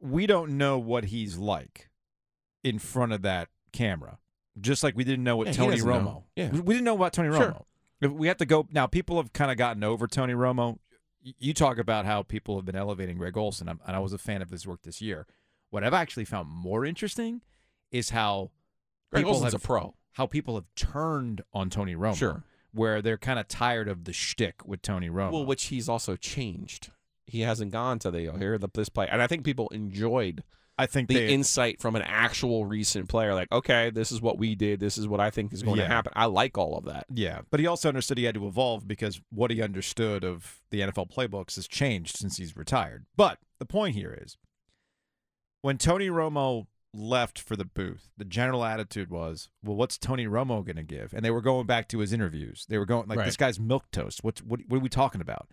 We 0.00 0.26
don't 0.26 0.58
know 0.58 0.78
what 0.78 1.04
he's 1.06 1.38
like 1.38 1.88
in 2.64 2.78
front 2.78 3.12
of 3.12 3.22
that 3.22 3.48
camera, 3.72 4.18
just 4.60 4.82
like 4.82 4.96
we 4.96 5.04
didn't 5.04 5.24
know 5.24 5.36
what 5.36 5.46
Yeah, 5.48 5.52
Tony 5.54 5.78
Romo. 5.78 6.04
know. 6.04 6.24
Yeah. 6.36 6.50
We 6.50 6.74
didn't 6.74 6.84
know 6.84 6.96
about 6.96 7.12
Tony 7.12 7.28
Romo. 7.28 7.36
Sure. 7.38 7.48
If 7.50 7.56
We 8.10 8.26
have 8.28 8.36
to 8.38 8.46
go 8.46 8.66
now. 8.70 8.86
People 8.86 9.16
have 9.16 9.32
kind 9.32 9.50
of 9.50 9.56
gotten 9.56 9.84
over 9.84 10.06
Tony 10.06 10.32
Romo. 10.34 10.78
You 11.22 11.54
talk 11.54 11.78
about 11.78 12.04
how 12.04 12.22
people 12.22 12.56
have 12.56 12.64
been 12.64 12.76
elevating 12.76 13.16
Greg 13.16 13.36
Olsen, 13.36 13.68
and 13.68 13.78
I 13.86 14.00
was 14.00 14.12
a 14.12 14.18
fan 14.18 14.42
of 14.42 14.50
his 14.50 14.66
work 14.66 14.82
this 14.82 15.00
year. 15.00 15.26
What 15.70 15.84
I've 15.84 15.94
actually 15.94 16.24
found 16.24 16.48
more 16.48 16.84
interesting 16.84 17.42
is 17.92 18.10
how 18.10 18.50
Greg 19.10 19.22
people 19.22 19.34
Olsen's 19.34 19.52
have 19.52 19.62
a 19.62 19.64
pro. 19.64 19.94
how 20.12 20.26
people 20.26 20.56
have 20.56 20.64
turned 20.74 21.42
on 21.52 21.70
Tony 21.70 21.94
Romo. 21.94 22.16
Sure. 22.16 22.44
where 22.72 23.02
they're 23.02 23.18
kind 23.18 23.38
of 23.38 23.46
tired 23.48 23.86
of 23.86 24.04
the 24.04 24.12
shtick 24.12 24.66
with 24.66 24.82
Tony 24.82 25.08
Romo. 25.08 25.32
Well, 25.32 25.46
which 25.46 25.64
he's 25.66 25.88
also 25.88 26.16
changed. 26.16 26.90
he 27.26 27.40
hasn't 27.42 27.70
gone 27.70 27.98
to 28.00 28.10
the 28.10 28.32
here 28.38 28.58
the 28.58 28.68
this 28.74 28.88
play, 28.88 29.06
and 29.10 29.22
I 29.22 29.26
think 29.26 29.44
people 29.44 29.68
enjoyed 29.68 30.42
I 30.78 30.86
think 30.86 31.08
the 31.08 31.14
they, 31.14 31.28
insight 31.28 31.80
from 31.80 31.96
an 31.96 32.02
actual 32.02 32.64
recent 32.64 33.08
player. 33.08 33.34
Like, 33.34 33.52
okay, 33.52 33.90
this 33.90 34.10
is 34.10 34.20
what 34.22 34.38
we 34.38 34.54
did. 34.54 34.80
This 34.80 34.96
is 34.98 35.06
what 35.06 35.20
I 35.20 35.30
think 35.30 35.52
is 35.52 35.62
going 35.62 35.76
Yeah. 35.78 35.84
to 35.88 35.94
happen. 35.94 36.12
I 36.16 36.24
like 36.24 36.56
all 36.56 36.76
of 36.78 36.84
that. 36.86 37.06
Yeah, 37.12 37.42
but 37.50 37.60
he 37.60 37.66
also 37.66 37.88
understood 37.88 38.16
he 38.18 38.24
had 38.24 38.34
to 38.36 38.46
evolve 38.46 38.88
because 38.88 39.20
what 39.30 39.50
he 39.50 39.60
understood 39.62 40.24
of 40.24 40.60
the 40.70 40.80
NFL 40.80 41.10
playbooks 41.12 41.56
has 41.56 41.68
changed 41.68 42.16
since 42.16 42.38
he's 42.38 42.56
retired. 42.56 43.04
But 43.16 43.38
the 43.58 43.66
point 43.66 43.94
here 43.94 44.18
is 44.20 44.38
when 45.60 45.78
Tony 45.78 46.08
Romo 46.08 46.66
left 46.94 47.38
for 47.38 47.56
the 47.56 47.64
booth, 47.64 48.10
the 48.16 48.24
general 48.24 48.64
attitude 48.64 49.10
was, 49.10 49.48
well, 49.62 49.76
what's 49.76 49.96
Tony 49.98 50.26
Romo 50.26 50.64
going 50.64 50.76
to 50.76 50.82
give? 50.82 51.12
And 51.14 51.24
they 51.24 51.30
were 51.30 51.40
going 51.40 51.66
back 51.66 51.88
to 51.88 51.98
his 52.00 52.12
interviews. 52.12 52.66
They 52.68 52.78
were 52.78 52.86
going 52.86 53.08
like, 53.08 53.18
Right. 53.18 53.24
this 53.26 53.36
guy's 53.36 53.60
milk 53.60 53.90
toast. 53.90 54.22
What's 54.24 54.42
what, 54.42 54.60
what 54.68 54.78
are 54.78 54.80
we 54.80 54.88
talking 54.88 55.20
about? 55.20 55.48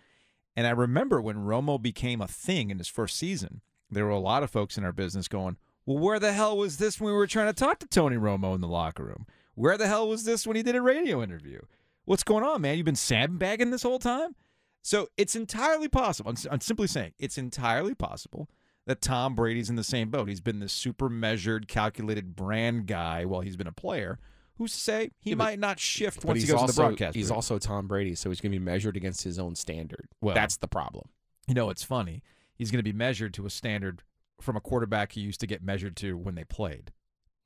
And 0.56 0.66
I 0.68 0.72
remember 0.72 1.22
when 1.22 1.38
Romo 1.38 1.82
became 1.82 2.22
a 2.22 2.28
thing 2.28 2.70
in 2.72 2.78
his 2.78 2.88
first 2.90 3.16
season, 3.18 3.62
there 3.92 4.06
were 4.06 4.12
a 4.12 4.20
lot 4.20 4.44
of 4.44 4.50
folks 4.52 4.78
in 4.78 4.84
our 4.84 4.92
business 4.94 5.28
going, 5.28 5.58
well, 5.86 5.98
where 5.98 6.20
the 6.20 6.34
hell 6.34 6.58
was 6.58 6.78
this 6.78 7.00
when 7.00 7.12
we 7.12 7.18
were 7.18 7.28
trying 7.28 7.48
to 7.48 7.54
talk 7.54 7.80
to 7.80 7.88
Tony 7.88 8.16
Romo 8.18 8.54
in 8.56 8.62
the 8.62 8.68
locker 8.68 9.04
room? 9.04 9.26
Where 9.56 9.78
the 9.78 9.88
hell 9.88 10.08
was 10.08 10.24
this 10.24 10.46
when 10.46 10.56
he 10.56 10.64
did 10.64 10.76
a 10.76 10.82
radio 10.82 11.22
interview? 11.24 11.62
What's 12.06 12.24
going 12.24 12.44
on, 12.44 12.62
man? 12.62 12.78
You've 12.78 12.86
been 12.86 12.96
sandbagging 12.96 13.72
this 13.72 13.84
whole 13.84 14.00
time? 14.00 14.36
So 14.82 15.08
it's 15.18 15.36
entirely 15.36 15.88
possible. 15.88 16.30
I'm, 16.32 16.38
I'm 16.52 16.62
simply 16.62 16.88
saying 16.88 17.14
it's 17.20 17.38
entirely 17.38 17.94
possible 17.96 18.50
that 18.88 19.02
Tom 19.02 19.36
Brady's 19.36 19.70
in 19.70 19.76
the 19.76 19.84
same 19.84 20.10
boat. 20.10 20.30
He's 20.30 20.42
been 20.42 20.60
this 20.60 20.74
super 20.74 21.10
measured, 21.10 21.68
calculated 21.68 22.36
brand 22.36 22.88
guy 22.88 23.26
while 23.26 23.42
he's 23.42 23.58
been 23.58 23.68
a 23.68 23.72
player. 23.74 24.18
Who's 24.56 24.74
to 24.74 24.80
say 24.80 25.12
he 25.20 25.32
Yeah, 25.32 25.36
but- 25.36 25.44
might 25.46 25.60
not 25.60 25.80
shift 25.80 26.24
once 26.26 26.42
he 26.42 26.48
goes 26.48 26.62
also 26.62 26.68
to 26.68 26.74
the 26.76 26.82
broadcast? 26.82 27.16
he's 27.16 27.32
also 27.32 27.60
Tom 27.60 27.88
Brady, 27.88 28.16
so 28.16 28.30
he's 28.30 28.42
going 28.42 28.52
to 28.52 28.60
be 28.60 28.64
measured 28.64 28.96
against 28.98 29.24
his 29.24 29.38
own 29.40 29.56
standard. 29.56 30.08
Well- 30.22 30.36
That's 30.36 30.58
the 30.58 30.68
problem. 30.68 31.10
You 31.48 31.54
know, 31.54 31.70
it's 31.70 31.84
funny. 31.84 32.24
He's 32.60 32.70
going 32.70 32.78
to 32.80 32.84
be 32.84 32.96
measured 32.96 33.34
to 33.36 33.48
a 33.48 33.50
standard 33.50 34.04
from 34.40 34.56
a 34.56 34.62
quarterback 34.62 35.14
he 35.14 35.22
used 35.22 35.40
to 35.40 35.48
get 35.48 35.64
measured 35.64 35.96
to 35.98 36.16
when 36.18 36.36
they 36.36 36.44
played. 36.44 36.92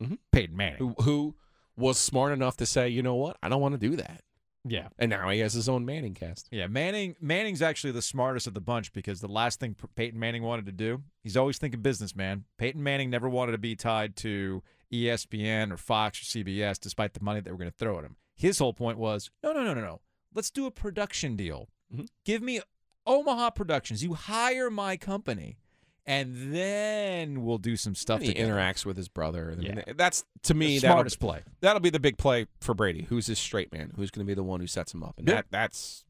Mhm. 0.02 0.18
Peyton 0.34 0.58
Manning. 0.58 0.80
Who, 0.80 0.96
who 1.04 1.36
was 1.78 1.98
smart 1.98 2.34
enough 2.34 2.58
to 2.58 2.66
say, 2.66 2.90
you 2.90 3.02
know 3.02 3.16
what, 3.16 3.38
I 3.42 3.48
don't 3.48 3.62
want 3.62 3.80
to 3.80 3.90
do 3.90 3.96
that, 3.96 4.22
Yeah. 4.66 4.90
and 5.00 5.10
now 5.10 5.30
he 5.30 5.40
has 5.40 5.54
his 5.54 5.70
own 5.70 5.86
Manning 5.86 6.14
cast. 6.14 6.50
Yeah, 6.52 6.68
Manning 6.68 7.16
Manning's 7.22 7.62
actually 7.62 7.94
the 7.94 8.02
smartest 8.02 8.46
of 8.48 8.54
the 8.54 8.62
bunch 8.62 8.92
because 8.92 9.22
the 9.22 9.28
last 9.28 9.60
thing 9.60 9.76
Peyton 9.96 10.20
Manning 10.20 10.44
wanted 10.44 10.66
to 10.66 10.72
do, 10.72 11.04
he's 11.22 11.38
always 11.38 11.58
thinking 11.58 11.82
business, 11.82 12.16
man. 12.16 12.44
Peyton 12.58 12.84
Manning 12.84 13.10
never 13.10 13.30
wanted 13.30 13.54
to 13.54 13.58
be 13.60 13.76
tied 13.76 14.16
to 14.18 14.62
ESPN 14.92 15.72
or 15.72 15.78
Fox 15.78 16.22
or 16.22 16.26
CBS 16.26 16.80
despite 16.80 17.14
the 17.14 17.24
money 17.24 17.40
they 17.40 17.52
were 17.52 17.58
going 17.58 17.72
to 17.72 17.78
throw 17.78 17.98
at 17.98 18.04
him. 18.06 18.18
His 18.36 18.60
whole 18.60 18.74
point 18.74 18.98
was, 18.98 19.32
no, 19.44 19.52
no, 19.54 19.64
no, 19.64 19.74
no, 19.74 19.82
no. 19.82 20.02
Let's 20.34 20.52
do 20.52 20.66
a 20.66 20.72
production 20.72 21.36
deal. 21.36 21.70
Mhm. 21.94 22.08
Give 22.26 22.42
me 22.42 22.60
Omaha 23.06 23.52
Productions. 23.52 24.04
You 24.04 24.14
hire 24.14 24.70
my 24.70 24.98
company 24.98 25.58
and 26.06 26.54
then 26.54 27.44
we'll 27.46 27.58
do 27.58 27.76
some 27.78 27.96
stuff 27.96 28.18
And 28.18 28.28
he 28.28 28.34
together. 28.34 28.54
interacts 28.54 28.86
with 28.86 28.98
his 28.98 29.08
brother. 29.08 29.52
I 29.52 29.56
mean, 29.56 29.84
Yeah. 29.88 29.94
that's 29.96 30.26
to 30.44 30.54
me 30.54 30.76
The 30.76 30.82
that'll, 30.82 30.96
smartest 30.96 31.20
play. 31.20 31.42
that'll 31.62 31.80
be 31.80 31.90
the 31.90 32.00
big 32.00 32.18
play 32.18 32.48
for 32.60 32.74
Brady. 32.74 33.04
Who's 33.04 33.28
his 33.28 33.40
straight 33.40 33.72
man? 33.72 33.94
Who's 33.96 34.12
going 34.12 34.26
to 34.26 34.30
be 34.30 34.34
the 34.36 34.44
one 34.44 34.60
who 34.60 34.68
sets 34.68 34.94
him 34.94 35.04
up? 35.04 35.18
And 35.18 35.28
Yeah. 35.28 35.36
that 35.36 35.46
that's 35.52 36.04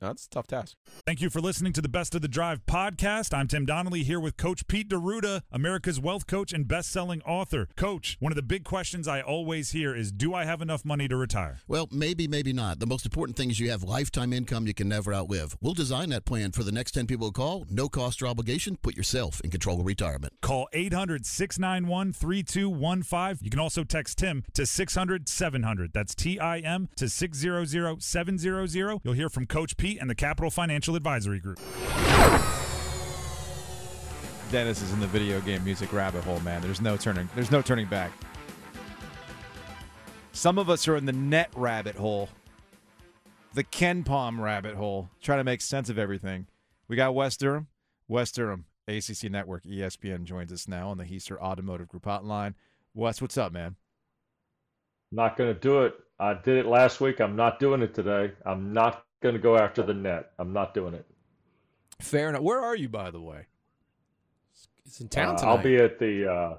that's 0.00 0.26
a 0.26 0.30
tough 0.30 0.46
task. 0.46 0.76
Thank 1.06 1.20
you 1.20 1.30
for 1.30 1.40
listening 1.40 1.72
to 1.74 1.80
the 1.80 1.88
Best 1.88 2.14
of 2.14 2.22
the 2.22 2.28
Drive 2.28 2.66
podcast. 2.66 3.32
I'm 3.32 3.46
Tim 3.48 3.64
Donnelly 3.64 4.02
here 4.02 4.20
with 4.20 4.36
Coach 4.36 4.66
Pete 4.66 4.88
D'Arruda, 4.88 5.42
America's 5.50 5.98
wealth 5.98 6.26
coach 6.26 6.52
and 6.52 6.68
best-selling 6.68 7.22
author. 7.22 7.68
Coach, 7.76 8.18
one 8.20 8.32
of 8.32 8.36
the 8.36 8.42
big 8.42 8.64
questions 8.64 9.08
I 9.08 9.22
always 9.22 9.70
hear 9.70 9.96
is, 9.96 10.12
do 10.12 10.34
I 10.34 10.44
have 10.44 10.60
enough 10.60 10.84
money 10.84 11.08
to 11.08 11.16
retire? 11.16 11.60
Well, 11.66 11.88
maybe, 11.90 12.28
maybe 12.28 12.52
not. 12.52 12.80
The 12.80 12.86
most 12.86 13.06
important 13.06 13.36
thing 13.36 13.50
is 13.50 13.58
you 13.58 13.70
have 13.70 13.82
lifetime 13.82 14.32
income 14.32 14.66
you 14.66 14.74
can 14.74 14.88
never 14.88 15.14
outlive. 15.14 15.56
We'll 15.60 15.74
design 15.74 16.10
that 16.10 16.26
plan 16.26 16.52
for 16.52 16.64
the 16.64 16.72
next 16.72 16.92
10 16.92 17.06
people 17.06 17.28
who 17.28 17.32
call. 17.32 17.64
No 17.70 17.88
cost 17.88 18.20
or 18.20 18.26
obligation. 18.26 18.76
Put 18.82 18.96
yourself 18.96 19.40
in 19.42 19.50
control 19.50 19.80
of 19.80 19.86
retirement. 19.86 20.34
Call 20.42 20.68
800-691-3215. 20.74 23.42
You 23.42 23.50
can 23.50 23.60
also 23.60 23.84
text 23.84 24.18
Tim 24.18 24.44
to 24.52 24.62
600-700. 24.62 25.92
That's 25.92 26.14
T-I-M 26.14 26.88
to 26.96 27.04
600-700. 27.06 29.00
You'll 29.02 29.14
hear 29.14 29.30
from 29.30 29.46
Coach 29.46 29.76
Pete 29.76 29.93
and 30.00 30.08
the 30.08 30.14
Capital 30.14 30.50
Financial 30.50 30.96
Advisory 30.96 31.40
Group. 31.40 31.60
Dennis 34.50 34.82
is 34.82 34.92
in 34.92 35.00
the 35.00 35.06
video 35.06 35.40
game 35.40 35.64
music 35.64 35.92
rabbit 35.92 36.22
hole, 36.24 36.40
man. 36.40 36.62
There's 36.62 36.80
no 36.80 36.96
turning. 36.96 37.28
There's 37.34 37.50
no 37.50 37.62
turning 37.62 37.86
back. 37.86 38.12
Some 40.32 40.58
of 40.58 40.68
us 40.68 40.86
are 40.88 40.96
in 40.96 41.06
the 41.06 41.12
net 41.12 41.50
rabbit 41.54 41.96
hole, 41.96 42.28
the 43.54 43.64
KenPom 43.64 44.40
rabbit 44.40 44.74
hole, 44.74 45.08
trying 45.22 45.38
to 45.38 45.44
make 45.44 45.60
sense 45.60 45.88
of 45.88 45.98
everything. 45.98 46.46
We 46.88 46.96
got 46.96 47.14
Wes 47.14 47.36
Durham, 47.36 47.68
Wes 48.08 48.32
Durham, 48.32 48.64
ACC 48.88 49.30
Network, 49.30 49.64
ESPN 49.64 50.24
joins 50.24 50.52
us 50.52 50.68
now 50.68 50.90
on 50.90 50.98
the 50.98 51.04
Hiester 51.04 51.38
Automotive 51.38 51.88
Group 51.88 52.04
hotline. 52.04 52.54
Wes, 52.94 53.22
what's 53.22 53.38
up, 53.38 53.52
man? 53.52 53.76
Not 55.10 55.36
going 55.36 55.54
to 55.54 55.58
do 55.58 55.82
it. 55.82 55.94
I 56.18 56.34
did 56.34 56.58
it 56.58 56.66
last 56.66 57.00
week. 57.00 57.20
I'm 57.20 57.36
not 57.36 57.58
doing 57.58 57.82
it 57.82 57.94
today. 57.94 58.32
I'm 58.44 58.72
not 58.72 59.03
going 59.22 59.34
to 59.34 59.40
go 59.40 59.56
after 59.56 59.82
the 59.82 59.94
net. 59.94 60.32
I'm 60.38 60.52
not 60.52 60.74
doing 60.74 60.94
it. 60.94 61.06
Fair 62.00 62.28
enough. 62.28 62.42
Where 62.42 62.60
are 62.60 62.76
you, 62.76 62.88
by 62.88 63.10
the 63.10 63.20
way? 63.20 63.46
He's 64.84 65.00
in 65.00 65.08
town 65.08 65.36
Uh, 65.36 65.38
tonight. 65.38 65.50
I'll 65.50 65.62
be 65.62 65.76
at 65.76 65.98
the. 65.98 66.30
Uh, 66.30 66.56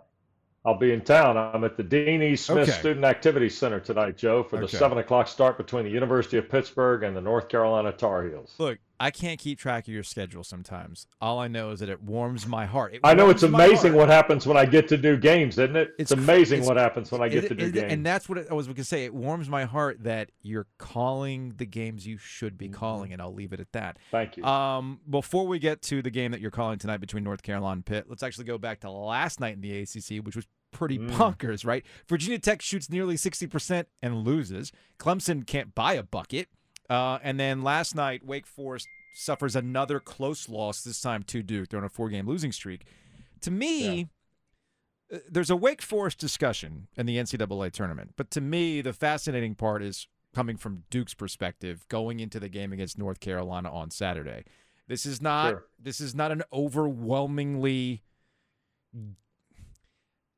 I'll 0.68 0.80
be 0.80 0.92
in 0.94 1.02
town. 1.02 1.38
I'm 1.38 1.64
at 1.64 1.78
the 1.78 1.84
Dean 1.84 2.24
E. 2.24 2.36
Smith 2.36 2.68
Okay. 2.68 2.72
Student 2.80 3.06
Activity 3.06 3.50
Center 3.50 3.80
tonight, 3.80 4.18
Joe, 4.18 4.42
for 4.42 4.58
the 4.58 4.64
Okay. 4.64 4.78
seven 4.78 4.98
o'clock 4.98 5.28
start 5.28 5.58
between 5.58 5.84
the 5.86 5.92
University 5.92 6.38
of 6.38 6.50
Pittsburgh 6.50 7.04
and 7.04 7.16
the 7.16 7.22
North 7.22 7.50
Carolina 7.50 7.92
Tar 7.92 8.24
Heels. 8.28 8.56
Look, 8.58 8.80
I 9.00 9.12
can't 9.12 9.40
keep 9.40 9.60
track 9.60 9.88
of 9.88 9.94
your 9.94 10.04
schedule 10.04 10.44
sometimes. 10.44 11.08
All 11.20 11.40
I 11.40 11.48
know 11.48 11.72
is 11.72 11.80
that 11.82 11.90
it 11.90 12.02
warms 12.02 12.48
my 12.48 12.66
heart. 12.66 12.94
It 12.96 13.02
I 13.04 13.14
know 13.14 13.30
it's 13.30 13.44
amazing 13.44 13.94
what 13.94 14.08
happens 14.10 14.48
when 14.48 14.58
I 14.58 14.66
get 14.66 14.88
to 14.90 14.98
do 14.98 15.18
games, 15.18 15.58
isn't 15.58 15.75
it? 15.75 15.90
It's, 16.00 16.12
It's 16.12 16.22
amazing 16.22 16.60
it's- 16.60 16.68
what 16.68 16.78
happens 16.78 17.12
when 17.12 17.22
I 17.22 17.28
get 17.30 17.44
Is 17.44 17.50
to 17.50 17.54
it- 17.56 17.58
do 17.60 17.66
it- 17.66 17.74
games. 17.74 17.94
And 17.94 18.06
that's 18.06 18.30
what 18.30 18.50
I 18.50 18.54
was 18.54 18.68
going 18.68 18.75
to 18.78 18.84
say. 18.84 19.06
It 19.06 19.14
warms 19.14 19.50
my 19.50 19.66
heart 19.66 20.04
that 20.04 20.32
you're 20.42 20.68
calling 20.78 21.54
the 21.58 21.66
games 21.66 22.08
you 22.08 22.18
should 22.18 22.54
Mm-hmm. 22.54 22.58
be 22.58 22.70
calling, 22.70 23.14
and 23.14 23.22
I'll 23.22 23.34
leave 23.34 23.52
it 23.54 23.60
at 23.60 23.72
that. 23.74 23.98
Thank 24.12 24.38
you. 24.38 24.44
Um, 24.46 25.00
before 25.10 25.46
we 25.48 25.60
get 25.60 25.82
to 25.84 26.02
the 26.02 26.10
game 26.12 26.32
that 26.32 26.40
you're 26.42 26.52
calling 26.52 26.80
tonight 26.80 26.98
between 27.02 27.24
North 27.24 27.44
Carolina 27.44 27.74
and 27.74 27.86
Pitt, 27.86 28.06
let's 28.08 28.24
actually 28.24 28.46
go 28.46 28.58
back 28.58 28.80
to 28.82 28.90
last 28.92 29.40
night 29.40 29.56
in 29.56 29.62
the 29.62 29.82
ACC, 29.82 30.20
which 30.25 30.36
was 30.36 30.46
pretty 30.72 30.98
Mm. 31.00 31.10
bonkers, 31.12 31.66
right? 31.66 31.86
Virginia 32.08 32.38
Tech 32.38 32.62
shoots 32.62 32.90
nearly 32.90 33.16
60% 33.16 33.86
and 34.02 34.24
loses. 34.25 34.72
Clemson 35.00 35.46
can't 35.48 35.74
buy 35.74 35.94
a 35.94 36.04
bucket. 36.04 36.50
Uh, 36.89 37.20
and 37.24 37.39
then 37.39 37.63
last 37.63 37.96
night, 37.96 38.25
Wake 38.25 38.46
Forest 38.46 38.88
suffers 39.13 39.56
another 39.56 40.00
close 40.00 40.50
loss, 40.50 40.84
this 40.84 41.01
time 41.01 41.24
to 41.24 41.42
Duke. 41.42 41.70
They're 41.70 41.80
on 41.80 41.86
a 41.86 41.89
four 41.89 42.10
game 42.10 42.27
losing 42.27 42.51
streak. 42.51 42.86
To 43.42 43.51
me, 43.51 44.10
uh, 45.13 45.18
there's 45.30 45.50
a 45.50 45.56
Wake 45.56 45.82
Forest 45.82 46.20
discussion 46.20 46.88
in 46.96 47.06
the 47.06 47.18
NCAA 47.18 47.72
tournament, 47.72 48.12
but 48.18 48.30
to 48.32 48.42
me, 48.42 48.82
the 48.82 48.94
fascinating 48.94 49.56
part 49.56 49.82
is 49.82 50.08
coming 50.34 50.58
from 50.58 50.84
Duke's 50.89 51.13
perspective, 51.13 51.86
going 51.88 52.20
into 52.20 52.39
the 52.39 52.50
game 52.50 52.74
against 52.74 52.98
North 52.98 53.20
Carolina 53.20 53.72
on 53.72 53.89
Saturday. 53.89 54.44
This 54.88 55.06
is 55.06 55.22
not 55.22 55.50
Sure. 55.50 55.65
this 55.80 56.00
is 56.01 56.13
not 56.13 56.32
an 56.32 56.44
overwhelmingly 56.54 58.04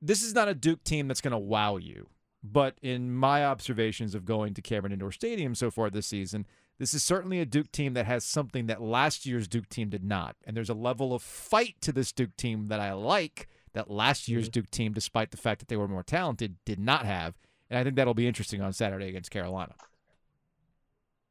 this 0.01 0.22
is 0.24 0.34
not 0.34 0.48
a 0.48 0.54
Duke 0.54 0.84
team 0.84 1.08
that's 1.08 1.22
going 1.22 1.32
to 1.32 1.38
wow 1.38 1.77
you. 1.77 2.08
But 2.51 2.77
in 2.82 3.13
my 3.13 3.46
observations 3.46 4.16
of 4.16 4.25
going 4.25 4.54
to 4.54 4.62
Cameron 4.62 4.94
Indoor 4.94 5.12
Stadium 5.12 5.56
so 5.56 5.72
far 5.72 5.89
this 5.89 6.08
season, 6.08 6.46
this 6.77 6.94
is 6.94 7.04
certainly 7.04 7.39
a 7.39 7.46
Duke 7.46 7.72
team 7.72 7.94
that 7.94 8.06
has 8.06 8.24
something 8.24 8.68
that 8.68 8.82
last 8.82 9.25
year's 9.25 9.48
Duke 9.48 9.70
team 9.70 9.89
did 9.89 10.04
not. 10.04 10.36
And 10.46 10.56
there's 10.56 10.70
a 10.70 10.75
level 10.75 11.13
of 11.13 11.24
fight 11.24 11.75
to 11.82 11.92
this 11.92 12.12
Duke 12.12 12.36
team 12.38 12.68
that 12.68 12.80
I 12.80 12.94
like 12.94 13.48
that 13.74 13.89
last 13.89 14.27
year's 14.27 14.50
Duke 14.50 14.70
team, 14.70 14.94
despite 14.94 15.32
the 15.32 15.38
fact 15.38 15.60
that 15.60 15.68
they 15.68 15.77
were 15.77 15.88
more 15.88 16.04
talented, 16.04 16.56
did 16.66 16.80
not 16.80 17.06
have. 17.06 17.36
And 17.70 17.80
I 17.80 17.84
think 17.84 17.96
that'll 17.96 18.13
be 18.13 18.27
interesting 18.27 18.62
on 18.62 18.74
Saturday 18.74 19.10
against 19.10 19.32
Carolina. 19.32 19.74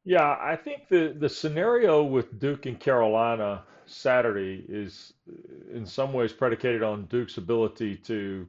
Yeah, 0.03 0.37
I 0.39 0.55
think 0.55 0.87
the 0.87 1.13
the 1.17 1.27
scenario 1.27 2.01
with 2.01 2.39
Duke 2.39 2.65
and 2.65 2.79
Carolina 2.79 3.63
Saturday 3.85 4.63
is 4.69 5.13
uh, 5.29 5.75
in 5.75 5.85
some 5.85 6.13
ways 6.13 6.31
predicated 6.31 6.83
on 6.83 7.05
Duke's 7.05 7.37
ability 7.37 7.97
to 7.97 8.47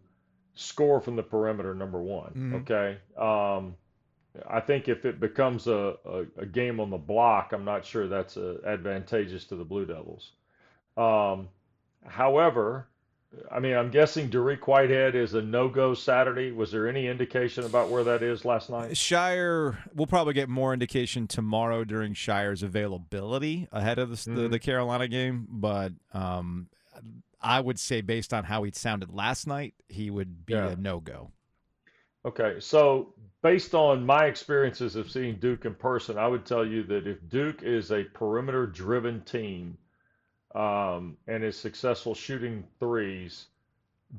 score 0.59 1.01
from 1.01 1.15
the 1.17 1.23
perimeter. 1.23 1.75
Number 1.75 2.01
one, 2.01 2.33
Mhm. 2.35 2.55
okay. 2.63 2.99
Um, 3.17 3.75
I 4.49 4.61
think 4.61 4.89
if 4.89 5.05
it 5.05 5.19
becomes 5.21 5.67
a, 5.67 5.97
a, 6.05 6.25
a 6.43 6.47
game 6.47 6.81
on 6.81 6.91
the 6.91 6.99
block, 6.99 7.53
I'm 7.53 7.65
not 7.65 7.85
sure 7.85 8.07
that's 8.09 8.37
uh 8.37 8.59
advantageous 8.67 9.45
to 9.47 9.57
the 9.57 9.65
Blue 9.65 9.87
Devils. 9.87 10.33
Um, 10.97 11.49
however, 12.07 12.87
I 13.53 13.61
mean, 13.61 13.75
I'm 13.77 13.91
guessing 13.91 14.31
Dariq 14.31 14.61
Whitehead 14.67 15.15
is 15.15 15.35
a 15.35 15.43
no-go 15.43 15.93
Saturday. 15.95 16.51
Was 16.51 16.73
there 16.73 16.89
any 16.89 17.07
indication 17.09 17.65
about 17.65 17.89
where 17.91 18.03
that 18.05 18.23
is 18.23 18.45
last 18.45 18.71
night? 18.71 18.93
Scheyer, 18.93 19.77
we'll 19.95 20.07
probably 20.07 20.33
get 20.35 20.49
more 20.49 20.73
indication 20.73 21.27
tomorrow 21.27 21.85
during 21.85 22.15
Scheyer's 22.15 22.63
availability 22.63 23.69
ahead 23.71 23.99
of 23.99 24.11
the, 24.11 24.31
the, 24.31 24.41
Mhm. 24.43 24.51
the 24.53 24.59
Carolina 24.59 25.09
game, 25.09 25.47
but 25.51 25.93
um, 26.15 26.69
I 27.41 27.61
would 27.61 27.79
say 27.79 28.01
based 28.01 28.35
on 28.35 28.45
how 28.45 28.63
he 28.65 28.73
sounded 28.73 29.13
last 29.13 29.47
night, 29.47 29.75
he 29.89 30.11
would 30.11 30.45
be 30.45 30.55
Yeah. 30.55 30.71
a 30.71 30.77
no 30.77 31.01
go. 31.01 31.31
Okay, 32.25 32.59
so 32.59 33.15
based 33.43 33.75
on 33.75 34.05
my 34.05 34.25
experiences 34.27 34.97
of 34.97 35.11
seeing 35.11 35.37
Duke 35.37 35.65
in 35.65 35.75
person, 35.75 36.19
I 36.19 36.27
would 36.27 36.45
tell 36.45 36.67
you 36.67 36.83
that 36.85 37.07
if 37.07 37.27
Duke 37.29 37.63
is 37.63 37.93
a 37.93 38.05
perimeter 38.05 38.67
driven 38.67 39.23
team, 39.23 39.79
um, 40.55 41.17
and 41.27 41.45
is 41.45 41.57
successful 41.57 42.15
shooting 42.15 42.65
threes, 42.81 43.47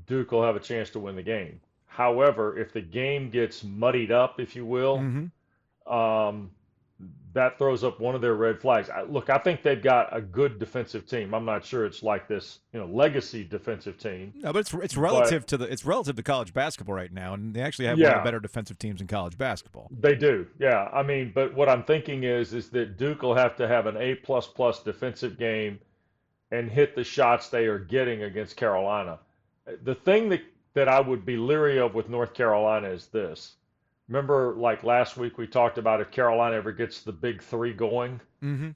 Duke 0.08 0.32
will 0.32 0.44
have 0.44 0.56
a 0.56 0.60
chance 0.60 0.90
to 0.92 1.00
win 1.00 1.16
the 1.16 1.24
game. 1.24 1.60
However, 1.88 2.58
if 2.58 2.72
the 2.72 2.82
game 2.82 3.30
gets 3.30 3.64
muddied 3.64 4.12
up, 4.12 4.40
if 4.40 4.56
you 4.56 4.66
will, 4.66 5.00
Mhm. 5.00 5.32
um, 5.92 6.52
that 7.34 7.58
throws 7.58 7.84
up 7.84 8.00
one 8.00 8.16
of 8.16 8.22
their 8.22 8.34
red 8.34 8.60
flags. 8.60 8.90
I, 8.90 9.04
look, 9.04 9.30
I 9.30 9.38
think 9.38 9.62
they've 9.62 9.82
got 9.82 10.16
a 10.16 10.22
good 10.22 10.58
defensive 10.58 11.06
team. 11.06 11.34
I'm 11.34 11.46
not 11.46 11.64
sure 11.64 11.86
it's 11.86 12.02
like 12.02 12.28
this, 12.28 12.60
you 12.74 12.80
know, 12.80 12.88
legacy 12.88 13.44
defensive 13.44 13.98
team. 13.98 14.34
No, 14.36 14.52
but 14.52 14.60
it's 14.60 14.74
it's 14.74 14.98
relative 14.98 15.46
to 15.48 15.58
the 15.58 15.72
it's 15.72 15.86
relative 15.86 16.16
to 16.16 16.24
college 16.24 16.54
basketball 16.54 16.96
right 16.96 17.14
now, 17.14 17.34
and 17.36 17.54
they 17.54 17.62
actually 17.62 17.86
have 17.86 18.00
one 18.00 18.08
of 18.08 18.18
the 18.18 18.24
better 18.24 18.40
defensive 18.40 18.80
teams 18.80 19.02
in 19.02 19.08
college 19.08 19.38
basketball. 19.38 19.90
They 19.92 20.16
do, 20.16 20.48
yeah. 20.60 20.90
I 20.92 21.04
mean, 21.04 21.32
but 21.34 21.54
what 21.54 21.70
I'm 21.70 21.84
thinking 21.84 22.24
is 22.24 22.54
is 22.54 22.70
that 22.72 22.98
Duke 22.98 23.22
will 23.22 23.36
have 23.36 23.56
to 23.58 23.68
have 23.68 23.86
an 23.86 23.98
A 23.98 24.16
plus 24.16 24.48
plus 24.48 24.82
defensive 24.82 25.38
game 25.38 25.80
and 26.52 26.70
hit 26.70 26.96
the 26.96 27.04
shots 27.04 27.50
they 27.50 27.66
are 27.68 27.80
getting 27.80 28.24
against 28.24 28.58
Carolina. 28.58 29.20
The 29.84 29.96
thing 29.96 30.30
that 30.30 30.42
that 30.74 30.88
I 30.88 31.00
would 31.00 31.26
be 31.26 31.38
leery 31.38 31.80
of 31.80 31.94
with 31.94 32.10
North 32.10 32.34
Carolina 32.34 32.90
is 32.90 33.08
this. 33.08 33.56
Remember, 34.10 34.56
like 34.58 34.84
last 34.84 35.18
week, 35.18 35.38
we 35.38 35.46
talked 35.46 35.78
about 35.78 36.02
if 36.02 36.10
Carolina 36.10 36.56
ever 36.56 36.72
gets 36.72 37.02
the 37.02 37.12
big 37.12 37.44
three 37.44 37.74
going. 37.74 38.20
Mm-hmm. 38.44 38.72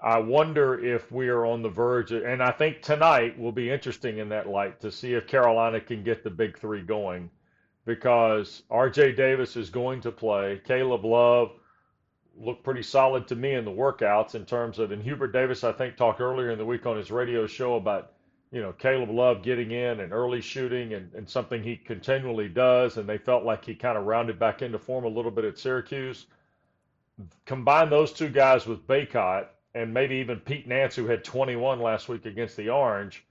I 0.00 0.18
wonder 0.18 0.78
if 0.78 1.10
we 1.10 1.28
are 1.28 1.44
on 1.44 1.62
the 1.62 1.68
verge, 1.68 2.12
of, 2.12 2.22
and 2.22 2.40
I 2.40 2.52
think 2.52 2.82
tonight 2.82 3.36
will 3.36 3.50
be 3.50 3.68
interesting 3.68 4.18
in 4.18 4.28
that 4.28 4.48
light 4.48 4.80
to 4.82 4.92
see 4.92 5.14
if 5.14 5.26
Carolina 5.26 5.80
can 5.80 6.04
get 6.04 6.22
the 6.22 6.30
big 6.30 6.56
three 6.56 6.82
going, 6.82 7.28
because 7.84 8.62
R.J. 8.70 9.12
Davis 9.12 9.56
is 9.56 9.68
going 9.68 10.00
to 10.02 10.12
play. 10.12 10.60
Caleb 10.64 11.04
Love 11.04 11.50
looked 12.40 12.62
pretty 12.62 12.84
solid 12.84 13.26
to 13.26 13.34
me 13.34 13.54
in 13.54 13.64
the 13.64 13.72
workouts 13.72 14.36
in 14.36 14.46
terms 14.46 14.78
of, 14.78 14.92
and 14.92 15.02
Hubert 15.02 15.32
Davis 15.32 15.64
I 15.64 15.72
think 15.72 15.96
talked 15.96 16.20
earlier 16.20 16.52
in 16.52 16.58
the 16.58 16.64
week 16.64 16.86
on 16.86 16.96
his 16.96 17.10
radio 17.10 17.48
show 17.48 17.74
about, 17.74 18.12
you 18.50 18.62
know, 18.62 18.72
Caleb 18.72 19.10
Love 19.10 19.42
getting 19.42 19.70
in 19.72 20.00
and 20.00 20.12
early 20.12 20.40
shooting 20.40 20.94
and, 20.94 21.12
and 21.14 21.28
something 21.28 21.62
he 21.62 21.76
continually 21.76 22.48
does, 22.48 22.96
and 22.96 23.08
they 23.08 23.18
felt 23.18 23.44
like 23.44 23.64
he 23.64 23.74
kind 23.74 23.98
of 23.98 24.06
rounded 24.06 24.38
back 24.38 24.62
into 24.62 24.78
form 24.78 25.04
a 25.04 25.08
little 25.08 25.30
bit 25.30 25.44
at 25.44 25.58
Syracuse. 25.58 26.26
Combine 27.46 27.90
those 27.90 28.12
two 28.12 28.28
guys 28.28 28.66
with 28.66 28.86
Bacot 28.86 29.46
and 29.74 29.92
maybe 29.92 30.16
even 30.16 30.40
Pete 30.40 30.66
Nance, 30.66 30.96
who 30.96 31.06
had 31.06 31.24
21 31.24 31.80
last 31.80 32.08
week 32.08 32.24
against 32.26 32.56
the 32.56 32.70
Orange, 32.70 33.24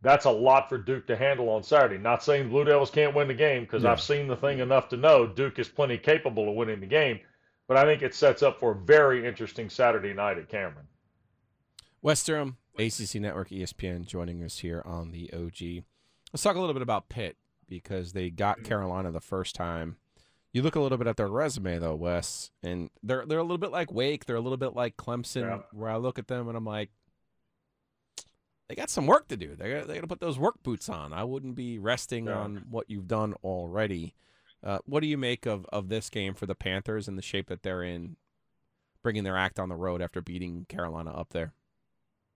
that's 0.00 0.24
a 0.24 0.30
lot 0.30 0.68
for 0.68 0.78
Duke 0.78 1.06
to 1.06 1.16
handle 1.16 1.48
on 1.50 1.62
Saturday. 1.62 1.98
Not 1.98 2.22
saying 2.22 2.48
Blue 2.48 2.64
Devils 2.64 2.90
can't 2.90 3.14
win 3.14 3.28
the 3.28 3.34
game 3.34 3.62
because 3.62 3.84
Yeah. 3.84 3.92
I've 3.92 4.00
seen 4.00 4.26
the 4.26 4.36
thing 4.36 4.58
enough 4.58 4.88
to 4.88 4.96
know 4.96 5.26
Duke 5.26 5.58
is 5.58 5.68
plenty 5.68 5.98
capable 5.98 6.48
of 6.48 6.56
winning 6.56 6.80
the 6.80 6.86
game, 6.86 7.20
but 7.68 7.76
I 7.76 7.84
think 7.84 8.02
it 8.02 8.14
sets 8.14 8.42
up 8.42 8.58
for 8.58 8.72
a 8.72 8.74
very 8.76 9.26
interesting 9.26 9.68
Saturday 9.70 10.12
night 10.12 10.38
at 10.38 10.48
Cameron. 10.48 10.88
Western 12.00 12.56
ACC 12.78 13.16
Network, 13.20 13.50
ESPN, 13.50 14.06
joining 14.06 14.42
us 14.42 14.58
here 14.58 14.82
on 14.84 15.10
the 15.10 15.30
OG. 15.32 15.84
Let's 16.32 16.42
talk 16.42 16.56
a 16.56 16.60
little 16.60 16.74
bit 16.74 16.82
about 16.82 17.08
Pitt 17.08 17.36
because 17.68 18.12
they 18.12 18.30
got 18.30 18.64
Carolina 18.64 19.12
the 19.12 19.20
first 19.20 19.54
time. 19.54 19.96
You 20.52 20.62
look 20.62 20.76
a 20.76 20.80
little 20.80 20.98
bit 20.98 21.06
at 21.06 21.16
their 21.16 21.28
resume 21.28 21.78
though, 21.78 21.94
Wes, 21.94 22.50
and 22.62 22.90
they're 23.02 23.24
they're 23.24 23.38
a 23.38 23.42
little 23.42 23.58
bit 23.58 23.70
like 23.70 23.90
Wake. 23.92 24.26
They're 24.26 24.36
a 24.36 24.40
little 24.40 24.58
bit 24.58 24.74
like 24.74 24.96
Clemson. 24.96 25.42
Yeah. 25.42 25.58
Where 25.72 25.88
I 25.90 25.96
look 25.96 26.18
at 26.18 26.28
them 26.28 26.48
and 26.48 26.56
I'm 26.56 26.64
like, 26.66 26.90
they 28.68 28.74
got 28.74 28.90
some 28.90 29.06
work 29.06 29.28
to 29.28 29.36
do. 29.36 29.54
They 29.56 29.72
got, 29.72 29.88
they 29.88 29.94
got 29.94 30.00
to 30.02 30.06
put 30.06 30.20
those 30.20 30.38
work 30.38 30.62
boots 30.62 30.88
on. 30.88 31.12
I 31.12 31.24
wouldn't 31.24 31.54
be 31.54 31.78
resting 31.78 32.26
Yeah. 32.26 32.34
on 32.38 32.64
what 32.70 32.88
you've 32.90 33.08
done 33.08 33.34
already. 33.42 34.14
Uh, 34.62 34.78
what 34.84 35.00
do 35.00 35.06
you 35.06 35.18
make 35.18 35.46
of 35.46 35.66
of 35.72 35.88
this 35.88 36.08
game 36.10 36.34
for 36.34 36.46
the 36.46 36.54
Panthers 36.54 37.08
and 37.08 37.16
the 37.18 37.22
shape 37.22 37.48
that 37.48 37.62
they're 37.62 37.82
in, 37.82 38.16
bringing 39.02 39.24
their 39.24 39.36
act 39.36 39.58
on 39.58 39.68
the 39.70 39.74
road 39.76 40.00
after 40.02 40.20
beating 40.20 40.66
Carolina 40.68 41.10
up 41.12 41.30
there? 41.30 41.52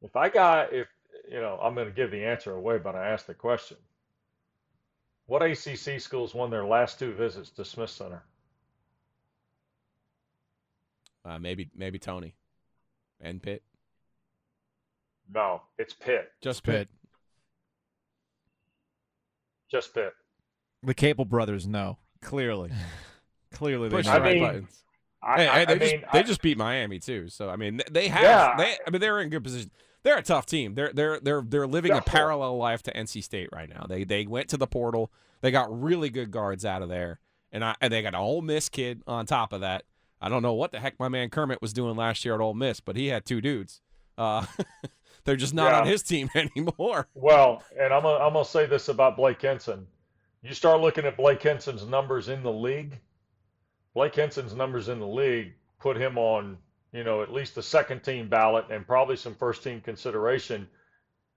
If 0.02 0.14
I 0.16 0.28
got, 0.28 0.72
if, 0.72 0.86
you 1.30 1.40
know, 1.40 1.58
I'm 1.62 1.74
going 1.74 1.86
to 1.88 1.92
give 1.92 2.10
the 2.10 2.24
answer 2.24 2.52
away, 2.52 2.78
but 2.78 2.94
I 2.94 3.08
asked 3.08 3.26
the 3.26 3.34
question. 3.34 3.76
What 5.26 5.42
ACC 5.42 6.00
schools 6.00 6.34
won 6.34 6.50
their 6.50 6.64
last 6.64 6.98
two 6.98 7.12
visits 7.12 7.50
to 7.50 7.64
Smith 7.64 7.90
Center? 7.90 8.22
Uh, 11.24 11.38
maybe 11.40 11.68
maybe 11.74 11.98
Tony 11.98 12.34
and 13.20 13.42
Pitt. 13.42 13.62
No, 15.34 15.62
it's 15.76 15.92
Pitt. 15.92 16.30
Just 16.40 16.62
Pitt. 16.62 16.88
Just 19.68 19.92
Pitt. 19.92 20.12
The 20.84 20.94
Capel 20.94 21.24
brothers 21.24 21.66
know 21.66 21.98
clearly, 22.22 22.70
clearly 23.52 23.88
they 23.88 23.96
Push 23.96 24.06
the 24.06 24.12
right 24.20 24.34
mean, 24.34 24.42
buttons. 24.44 24.82
I, 25.20 25.36
Hey, 25.38 25.48
I, 25.48 25.64
they 25.64 25.72
I 25.74 25.78
just 25.78 25.92
mean, 25.92 26.04
they 26.12 26.18
I- 26.20 26.22
just 26.22 26.42
beat 26.42 26.56
Miami 26.58 27.00
too. 27.00 27.28
So 27.28 27.50
I 27.50 27.56
mean, 27.56 27.80
they 27.90 28.06
have. 28.06 28.22
Yeah. 28.22 28.54
They, 28.56 28.76
I 28.86 28.90
mean, 28.90 29.00
they're 29.00 29.20
in 29.20 29.28
good 29.30 29.42
position. 29.42 29.72
They're 30.06 30.18
a 30.18 30.22
tough 30.22 30.46
team. 30.46 30.76
They're 30.76 30.92
they're 30.92 31.18
they're 31.18 31.42
they're 31.44 31.66
living 31.66 31.90
a 31.90 32.00
parallel 32.00 32.56
life 32.58 32.80
to 32.84 32.92
NC 32.92 33.24
State 33.24 33.48
right 33.52 33.68
now. 33.68 33.86
They 33.88 34.04
they 34.04 34.24
went 34.24 34.48
to 34.50 34.56
the 34.56 34.68
portal. 34.68 35.10
They 35.40 35.50
got 35.50 35.82
really 35.82 36.10
good 36.10 36.30
guards 36.30 36.64
out 36.64 36.80
of 36.80 36.88
there, 36.88 37.18
and 37.50 37.64
I 37.64 37.74
and 37.80 37.92
they 37.92 38.02
got 38.02 38.14
an 38.14 38.20
Ole 38.20 38.40
Miss 38.40 38.68
kid 38.68 39.02
on 39.08 39.26
top 39.26 39.52
of 39.52 39.62
that. 39.62 39.82
I 40.20 40.28
don't 40.28 40.42
know 40.42 40.54
what 40.54 40.70
the 40.70 40.78
heck 40.78 41.00
my 41.00 41.08
man 41.08 41.28
Kermit 41.28 41.60
was 41.60 41.72
doing 41.72 41.96
last 41.96 42.24
year 42.24 42.34
at 42.34 42.40
Ole 42.40 42.54
Miss, 42.54 42.78
but 42.78 42.94
he 42.94 43.08
had 43.08 43.26
two 43.26 43.40
dudes. 43.40 43.80
Uh, 44.16 44.46
they're 45.24 45.34
just 45.34 45.54
not 45.54 45.72
Yeah. 45.72 45.80
on 45.80 45.86
his 45.88 46.04
team 46.04 46.30
anymore. 46.36 47.08
Well, 47.14 47.64
and 47.76 47.92
I'm 47.92 48.04
gonna, 48.04 48.24
I'm 48.24 48.32
gonna 48.32 48.44
say 48.44 48.64
this 48.66 48.86
about 48.88 49.16
Blake 49.16 49.42
Hinson. 49.42 49.88
You 50.40 50.54
start 50.54 50.80
looking 50.82 51.04
at 51.04 51.16
Blake 51.16 51.42
Hinson's 51.42 51.84
numbers 51.84 52.28
in 52.28 52.44
the 52.44 52.52
league. 52.52 52.96
Blake 53.92 54.14
Hinson's 54.14 54.54
numbers 54.54 54.88
in 54.88 55.00
the 55.00 55.06
league 55.08 55.54
put 55.80 55.96
him 55.96 56.16
on, 56.16 56.58
you 56.96 57.04
know, 57.04 57.22
at 57.22 57.32
least 57.32 57.54
the 57.54 57.62
second 57.62 58.02
team 58.02 58.28
ballot 58.28 58.66
and 58.70 58.86
probably 58.86 59.16
some 59.16 59.34
first 59.34 59.62
team 59.62 59.80
consideration 59.80 60.66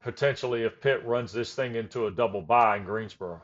potentially 0.01 0.63
if 0.63 0.79
Pitt 0.79 1.03
runs 1.05 1.33
this 1.33 1.53
thing 1.53 1.75
into 1.75 2.07
a 2.07 2.11
double 2.11 2.41
bye 2.41 2.77
in 2.77 2.85
Greensboro. 2.85 3.41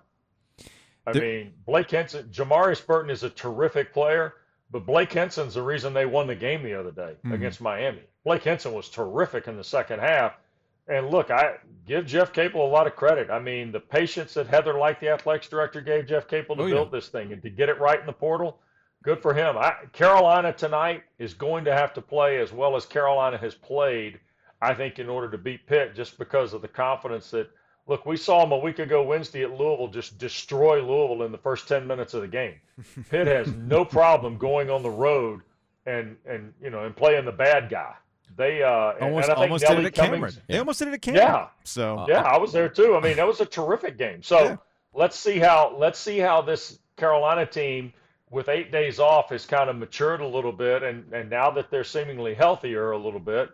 I 1.05 1.11
The- 1.11 1.21
mean, 1.21 1.53
Blake 1.65 1.91
Hinson, 1.91 2.29
Jamarius 2.29 2.85
Burton 2.85 3.09
is 3.11 3.23
a 3.23 3.29
terrific 3.29 3.91
player, 3.93 4.35
but 4.71 4.85
Blake 4.85 5.11
Hinson's 5.11 5.53
the 5.55 5.61
reason 5.61 5.93
they 5.93 6.05
won 6.05 6.27
the 6.27 6.35
game 6.35 6.63
the 6.63 6.73
other 6.73 6.91
day 6.91 7.15
Mhm. 7.25 7.33
against 7.33 7.59
Miami. 7.61 8.03
Blake 8.23 8.43
Hinson 8.43 8.73
was 8.73 8.89
terrific 8.89 9.47
in 9.47 9.57
the 9.57 9.63
second 9.63 9.99
half. 9.99 10.37
And 10.87 11.09
look, 11.09 11.29
I 11.31 11.57
give 11.85 12.05
Jeff 12.05 12.31
Capel 12.31 12.65
a 12.65 12.69
lot 12.69 12.87
of 12.87 12.95
credit. 12.95 13.29
I 13.29 13.39
mean, 13.39 13.71
the 13.71 13.79
patience 13.79 14.35
that 14.35 14.47
Heather 14.47 14.75
Lyke, 14.75 14.99
the 14.99 15.09
athletics 15.09 15.49
director, 15.49 15.81
gave 15.81 16.05
Jeff 16.07 16.27
Capel 16.27 16.55
to 16.55 16.61
Oh, 16.63 16.65
yeah. 16.67 16.73
build 16.75 16.91
this 16.91 17.09
thing 17.09 17.33
and 17.33 17.41
to 17.41 17.49
get 17.49 17.69
it 17.69 17.79
right 17.79 17.99
in 17.99 18.05
the 18.05 18.13
portal, 18.13 18.59
good 19.05 19.21
for 19.21 19.33
him. 19.33 19.57
I, 19.57 19.75
Carolina 19.93 20.51
tonight 20.51 21.03
is 21.19 21.33
going 21.33 21.63
to 21.65 21.73
have 21.73 21.93
to 21.93 22.01
play 22.01 22.39
as 22.41 22.51
well 22.51 22.75
as 22.75 22.85
Carolina 22.85 23.37
has 23.37 23.55
played, 23.55 24.19
I 24.61 24.73
think, 24.73 24.99
in 24.99 25.07
order 25.07 25.29
to 25.31 25.37
beat 25.37 25.65
Pitt, 25.67 25.95
just 25.95 26.17
because 26.17 26.53
of 26.53 26.61
the 26.61 26.67
confidence 26.67 27.31
that. 27.31 27.49
Look, 27.87 28.07
we 28.07 28.17
saw 28.17 28.41
them 28.41 28.51
a 28.51 28.57
week 28.57 28.79
ago 28.79 29.03
Wednesday 29.03 29.43
at 29.43 29.51
Louisville 29.51 29.89
just 29.89 30.17
destroy 30.17 30.81
Louisville 30.81 31.23
in 31.23 31.31
the 31.31 31.37
first 31.37 31.67
10 31.67 31.85
minutes 31.85 32.15
of 32.15 32.21
the 32.21 32.27
game. 32.27 32.55
Pitt 33.11 33.27
has 33.27 33.53
no 33.53 33.85
problem 33.85 34.39
going 34.39 34.71
on 34.71 34.81
the 34.81 34.89
road 34.89 35.41
and 35.85 36.17
and 36.25 36.51
you 36.59 36.71
know 36.71 36.83
and 36.85 36.95
playing 36.95 37.25
the 37.25 37.31
bad 37.31 37.69
guy. 37.69 37.93
They 38.35 38.63
uh 38.63 38.93
and- 38.93 39.03
almost 39.03 39.25
and 39.29 39.33
I 39.33 39.35
think 39.35 39.39
almost 39.51 39.67
did 39.67 39.77
it 39.77 39.85
at 39.85 39.93
Cameron. 39.93 40.19
Cummings- 40.21 40.39
They 40.47 40.57
almost 40.57 40.79
did 40.79 40.87
it 40.87 40.93
at 40.95 41.01
Cameron. 41.03 41.27
Yeah. 41.27 41.47
So 41.63 42.05
yeah, 42.09 42.23
I 42.23 42.39
was 42.39 42.51
there 42.51 42.69
too. 42.69 42.95
I 42.95 43.01
mean, 43.01 43.17
that 43.17 43.27
was 43.27 43.39
a 43.39 43.45
terrific 43.45 43.99
game. 43.99 44.23
So 44.23 44.39
Yeah. 44.43 44.55
let's 44.95 45.15
see 45.19 45.37
how 45.37 45.75
let's 45.77 45.99
see 45.99 46.17
how 46.17 46.41
this 46.41 46.79
Carolina 46.97 47.45
team 47.45 47.93
with 48.35 48.49
eight 48.49 48.69
days 48.69 48.99
off 48.99 49.29
has 49.29 49.45
kind 49.45 49.69
of 49.69 49.77
matured 49.77 50.19
a 50.19 50.27
little 50.27 50.51
bit, 50.51 50.83
and 50.83 51.11
and 51.13 51.29
now 51.29 51.49
that 51.51 51.71
they're 51.71 51.85
seemingly 51.85 52.33
healthier 52.35 52.91
a 52.91 52.97
little 52.97 53.19
bit, 53.19 53.49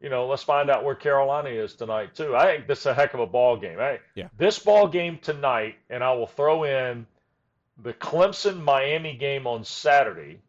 you 0.00 0.10
know, 0.10 0.26
let's 0.26 0.42
find 0.42 0.68
out 0.70 0.84
where 0.84 0.94
Carolina 0.94 1.48
is 1.48 1.74
tonight 1.74 2.14
too. 2.14 2.36
I 2.36 2.44
think 2.44 2.66
this 2.68 2.80
is 2.80 2.86
a 2.86 2.94
heck 2.94 3.14
of 3.14 3.20
a 3.20 3.26
ball 3.26 3.56
game. 3.56 3.78
Hey, 3.78 3.98
Yeah. 4.14 4.28
this 4.36 4.58
ball 4.58 4.86
game 4.88 5.18
tonight, 5.18 5.76
and 5.88 6.04
I 6.04 6.12
will 6.12 6.26
throw 6.26 6.64
in 6.64 7.06
the 7.78 7.94
Clemson 7.94 8.60
Miami 8.62 9.16
game 9.16 9.46
on 9.46 9.64
Saturday 9.64 10.40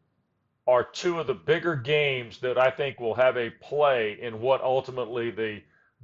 are 0.68 0.84
two 0.84 1.18
of 1.22 1.28
the 1.28 1.34
bigger 1.34 1.78
games 1.78 2.40
that 2.40 2.58
I 2.58 2.70
think 2.70 3.00
will 3.00 3.16
have 3.16 3.38
a 3.38 3.50
play 3.50 4.18
in 4.22 4.42
what 4.42 4.62
ultimately 4.62 5.32
the 5.32 5.62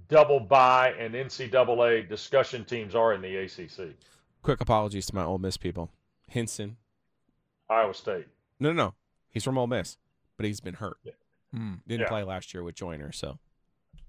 double 0.07 0.39
bye 0.39 0.93
and 0.97 1.13
NCAA 1.13 2.07
discussion 2.07 2.63
teams 2.63 2.95
are 2.95 3.11
in 3.13 3.21
the 3.21 3.35
ACC. 3.35 3.93
Quick 4.41 4.61
apologies 4.61 5.05
to 5.07 5.15
my 5.15 5.25
Ole 5.25 5.37
Miss 5.37 5.57
people. 5.57 5.91
Hinson. 6.29 6.77
Iowa 7.69 7.93
State. 7.93 8.28
No, 8.60 8.71
no, 8.71 8.86
no. 8.86 8.93
He's 9.30 9.43
from 9.43 9.58
Ole 9.58 9.67
Miss, 9.67 9.97
but 10.38 10.45
he's 10.45 10.60
been 10.62 10.76
hurt. 10.76 10.97
Hmm. 11.54 11.76
Didn't 11.88 12.02
Yeah. 12.02 12.08
play 12.10 12.23
last 12.23 12.54
year 12.54 12.63
with 12.63 12.76
Joyner, 12.76 13.12
so 13.12 13.39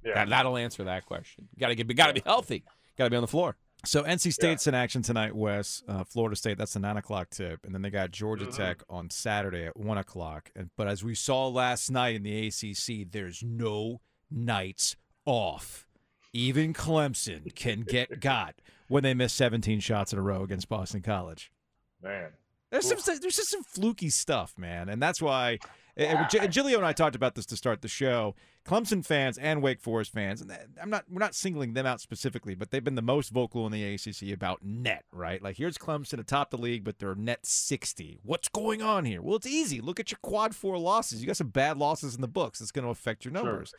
Yeah. 0.04 0.14
that, 0.14 0.28
that'll 0.28 0.56
answer 0.56 0.84
that 0.84 1.06
question. 1.06 1.48
Got 1.58 1.68
to 1.68 1.74
get, 1.74 1.94
got 1.96 2.08
to 2.08 2.12
be 2.14 2.22
healthy. 2.24 2.64
Got 2.96 3.04
to 3.04 3.10
be 3.10 3.16
on 3.16 3.22
the 3.22 3.26
floor. 3.28 3.56
So 3.84 4.02
NC 4.02 4.32
State's 4.32 4.66
in 4.66 4.74
action 4.74 5.02
tonight, 5.02 5.34
Wes. 5.36 5.82
Uh, 5.86 6.04
Florida 6.04 6.36
State, 6.36 6.56
that's 6.56 6.72
the 6.72 6.80
nine 6.80 6.96
o'clock 6.96 7.28
tip, 7.30 7.64
and 7.66 7.74
then 7.74 7.82
they 7.82 7.90
got 7.90 8.10
Georgia 8.12 8.46
Mhm. 8.46 8.56
Tech 8.56 8.82
on 8.88 9.10
Saturday 9.10 9.66
at 9.66 9.76
one 9.76 9.98
o'clock. 9.98 10.50
And 10.56 10.70
but 10.76 10.88
as 10.88 11.04
we 11.04 11.14
saw 11.14 11.48
last 11.48 11.90
night 11.90 12.14
in 12.14 12.22
the 12.22 12.46
ACC, 12.46 13.04
there's 13.04 13.42
no 13.42 14.00
nights 14.30 14.96
off. 15.26 15.86
Even 16.32 16.72
Clemson 16.72 17.54
can 17.54 17.82
get 17.82 18.08
got 18.20 18.54
when 18.88 19.02
they 19.02 19.12
miss 19.12 19.34
17 19.34 19.80
shots 19.80 20.12
in 20.14 20.18
a 20.18 20.22
row 20.22 20.42
against 20.42 20.68
Boston 20.68 21.02
College. 21.02 21.52
Man. 22.00 22.32
There's 22.74 22.88
some 23.04 23.18
there's 23.20 23.36
just 23.36 23.50
some 23.50 23.62
fluky 23.62 24.10
stuff, 24.10 24.54
man, 24.58 24.88
and 24.88 25.00
that's 25.02 25.22
why. 25.22 25.58
And 25.96 26.28
G- 26.28 26.40
and 26.40 26.52
Giglio 26.52 26.76
and 26.78 26.84
I 26.84 26.92
talked 26.92 27.14
about 27.14 27.36
this 27.36 27.46
to 27.46 27.56
start 27.56 27.80
the 27.80 27.86
show. 27.86 28.34
Clemson 28.66 29.06
fans 29.06 29.38
and 29.38 29.62
Wake 29.62 29.80
Forest 29.80 30.12
fans, 30.12 30.40
and 30.40 30.50
eh, 30.50 30.56
I'm 30.82 30.90
not 30.90 31.04
we're 31.08 31.20
not 31.20 31.36
singling 31.36 31.74
them 31.74 31.86
out 31.86 32.00
specifically, 32.00 32.56
but 32.56 32.72
they've 32.72 32.82
been 32.82 32.96
the 32.96 33.02
most 33.02 33.28
vocal 33.30 33.64
in 33.64 33.70
the 33.70 33.94
ACC 33.94 34.34
about 34.34 34.64
net, 34.64 35.04
right? 35.12 35.40
Like 35.40 35.56
here's 35.56 35.78
Clemson 35.78 36.18
atop 36.18 36.50
the 36.50 36.58
league, 36.58 36.82
but 36.82 36.98
they're 36.98 37.14
net 37.14 37.46
60. 37.46 38.18
What's 38.24 38.48
going 38.48 38.82
on 38.82 39.04
here? 39.04 39.22
Well, 39.22 39.36
it's 39.36 39.46
easy. 39.46 39.80
Look 39.80 40.00
at 40.00 40.10
your 40.10 40.18
quad 40.20 40.56
four 40.56 40.78
losses. 40.78 41.20
You 41.20 41.28
got 41.28 41.36
some 41.36 41.50
bad 41.50 41.78
losses 41.78 42.16
in 42.16 42.22
the 42.22 42.26
books. 42.26 42.60
It's 42.60 42.72
going 42.72 42.86
to 42.86 42.90
affect 42.90 43.24
your 43.24 43.30
numbers. 43.32 43.72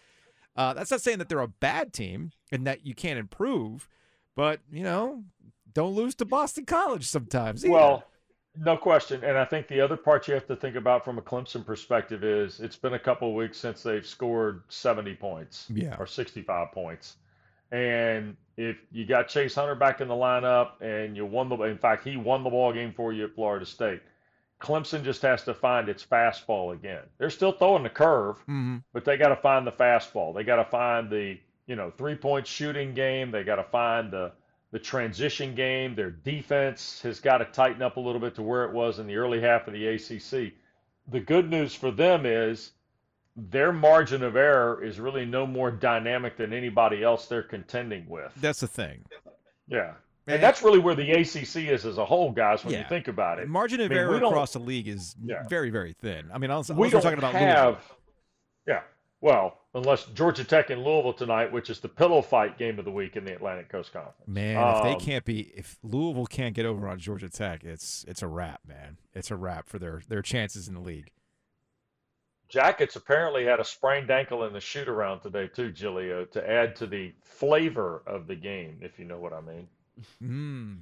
Uh, 0.56 0.74
that's 0.74 0.92
not 0.92 1.02
saying 1.02 1.18
that 1.18 1.28
they're 1.28 1.42
a 1.42 1.50
bad 1.50 1.92
team 1.92 2.32
and 2.50 2.66
that 2.66 2.86
you 2.86 2.96
can't 2.96 3.20
improve, 3.20 3.90
but 4.38 4.62
you 4.72 4.84
know, 4.84 5.24
don't 5.74 5.96
lose 5.96 6.16
to 6.16 6.24
Boston 6.26 6.64
College 6.64 7.06
sometimes. 7.06 7.66
either. 7.66 7.74
Well, 7.74 8.04
no 8.58 8.78
question. 8.78 9.24
And 9.24 9.38
I 9.38 9.46
think 9.46 9.68
the 9.68 9.82
other 9.82 9.98
part 9.98 10.28
you 10.28 10.34
have 10.34 10.48
to 10.48 10.56
think 10.56 10.76
about 10.76 11.04
from 11.06 11.18
a 11.18 11.22
Clemson 11.22 11.66
perspective 11.66 12.24
is 12.24 12.60
it's 12.60 12.76
been 12.76 12.94
a 12.94 13.00
couple 13.00 13.30
of 13.30 13.36
weeks 13.36 13.58
since 13.58 13.84
they've 13.84 14.06
scored 14.06 14.64
70 14.70 15.16
points 15.16 15.68
Yeah. 15.74 15.96
or 16.00 16.06
65 16.08 16.72
points. 16.72 17.18
And 17.72 18.38
if 18.58 18.78
you 18.92 19.06
got 19.06 19.28
Chase 19.28 19.56
Hunter 19.56 19.76
back 19.76 20.00
in 20.02 20.08
the 20.08 20.14
lineup 20.14 20.82
and 20.82 21.16
you 21.18 21.26
won 21.26 21.50
the, 21.50 21.56
in 21.64 21.78
fact, 21.78 22.04
he 22.08 22.16
won 22.18 22.44
the 22.44 22.50
ball 22.50 22.72
game 22.72 22.94
for 22.94 23.12
you 23.12 23.26
at 23.26 23.36
Florida 23.36 23.66
State. 23.66 24.02
Clemson 24.62 25.04
just 25.04 25.22
has 25.24 25.44
to 25.44 25.54
find 25.54 25.90
its 25.90 26.06
fastball 26.06 26.74
again. 26.74 27.04
They're 27.18 27.30
still 27.30 27.52
throwing 27.52 27.84
the 27.84 27.90
curve, 27.90 28.38
Mhm. 28.48 28.84
but 28.94 29.04
they 29.04 29.18
got 29.18 29.30
to 29.30 29.36
find 29.36 29.68
the 29.68 29.72
fastball. 29.72 30.34
They 30.34 30.44
got 30.44 30.56
to 30.58 30.64
find 30.66 31.10
the, 31.10 31.38
you 31.68 31.76
know, 31.76 31.92
three 31.92 32.16
point 32.16 32.48
shooting 32.48 32.94
game. 32.94 33.32
They 33.32 33.44
got 33.44 33.58
to 33.58 33.64
find 33.64 34.12
the, 34.12 34.32
the 34.76 34.80
transition 34.80 35.56
game. 35.56 35.96
Their 35.96 36.12
defense 36.12 37.00
has 37.04 37.22
got 37.22 37.38
to 37.38 37.46
tighten 37.46 37.82
up 37.82 37.96
a 37.96 38.00
little 38.02 38.20
bit 38.20 38.36
to 38.36 38.42
where 38.42 38.66
it 38.66 38.74
was 38.74 39.00
in 39.00 39.08
the 39.08 39.16
early 39.16 39.40
half 39.40 39.68
of 39.70 39.74
the 39.74 39.88
ACC. 39.88 40.52
The 41.08 41.20
good 41.22 41.50
news 41.50 41.74
for 41.74 41.92
them 41.92 42.26
is 42.26 42.74
their 43.38 43.72
margin 43.72 44.22
of 44.22 44.36
error 44.36 44.84
is 44.84 45.00
really 45.00 45.24
no 45.26 45.48
more 45.48 45.72
dynamic 45.72 46.36
than 46.36 46.52
anybody 46.52 47.04
else 47.06 47.26
they're 47.28 47.42
contending 47.42 48.06
with. 48.10 48.34
that's 48.42 48.60
the 48.60 48.68
thing. 48.68 49.06
Yeah. 49.70 49.94
And- 50.28 50.34
And 50.36 50.44
that's 50.44 50.62
really 50.62 50.80
where 50.80 50.96
the 50.96 51.10
ACC 51.10 51.70
is 51.70 51.86
as 51.86 51.98
a 51.98 52.04
whole, 52.04 52.32
guys, 52.34 52.66
when 52.66 52.74
Yeah. 52.74 52.80
you 52.82 52.86
think 52.90 53.08
about 53.08 53.40
it. 53.40 53.48
Margin 53.48 53.80
of 53.80 53.86
I 53.86 53.90
mean, 53.96 53.98
error 53.98 54.16
across 54.18 54.52
the 54.52 54.60
league 54.60 54.90
is 54.90 55.16
Yeah. 55.24 55.44
very, 55.48 55.70
very 55.70 55.94
thin. 55.94 56.30
I 56.34 56.38
mean, 56.38 56.52
unless, 56.52 56.70
we 56.70 56.74
unless 56.90 57.06
we're 57.06 57.12
don't 57.12 57.22
talking 57.22 57.38
about 57.38 57.76
have, 57.76 57.94
yeah. 58.68 58.82
Well, 59.22 59.58
unless 59.74 60.06
Georgia 60.08 60.44
Tech 60.44 60.70
and 60.70 60.84
Louisville 60.84 61.14
tonight, 61.14 61.52
which 61.52 61.70
is 61.70 61.80
the 61.80 61.90
pillow 61.90 62.22
fight 62.22 62.58
game 62.58 62.78
of 62.78 62.86
the 62.86 62.92
week 62.92 63.16
in 63.16 63.26
the 63.26 63.34
Atlantic 63.34 63.70
Coast 63.70 63.92
Conference. 63.94 64.28
Man, 64.28 64.56
if 64.78 64.84
they 64.84 64.94
Um, 64.94 65.00
can't 65.00 65.26
be, 65.26 65.42
if 65.56 65.78
Louisville 65.82 66.28
can't 66.28 66.54
get 66.54 66.66
over 66.66 66.88
on 66.88 67.00
Georgia 67.00 67.30
Tech, 67.30 67.64
it's 67.64 68.04
it's 68.08 68.22
a 68.22 68.28
wrap, 68.28 68.62
man. 68.68 68.98
It's 69.14 69.32
a 69.32 69.36
wrap 69.36 69.68
for 69.68 69.80
their 69.80 70.02
their 70.08 70.22
chances 70.22 70.68
in 70.68 70.74
the 70.76 70.80
league. 70.82 71.12
Jackets 72.48 72.96
apparently 72.96 73.46
had 73.46 73.60
a 73.60 73.66
sprained 73.66 74.12
ankle 74.12 74.44
in 74.44 74.54
the 74.54 74.60
shoot 74.60 74.88
around 74.88 75.22
today 75.22 75.48
too, 75.48 75.72
Giglio, 75.72 76.26
to 76.26 76.48
add 76.50 76.76
to 76.76 76.86
the 76.86 77.14
flavor 77.24 78.04
of 78.06 78.28
the 78.28 78.36
game, 78.36 78.78
if 78.82 79.00
you 79.00 79.06
know 79.06 79.18
what 79.18 79.34
I 79.34 79.42
mean. 79.42 79.68
Mm. 80.22 80.82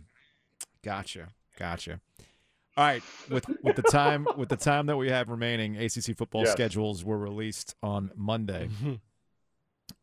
Gotcha, 0.84 1.30
gotcha. 1.58 2.02
All 2.76 2.84
right, 2.84 3.04
with 3.30 3.46
with 3.62 3.76
the 3.76 3.84
time 3.84 4.26
with 4.36 4.50
the 4.50 4.56
time 4.58 4.88
that 4.88 4.98
we 4.98 5.10
have 5.10 5.30
remaining, 5.30 5.78
ACC 5.78 6.16
football 6.18 6.42
Yes. 6.44 6.54
schedules 6.54 7.06
were 7.06 7.18
released 7.20 7.76
on 7.84 8.10
Monday. 8.16 8.68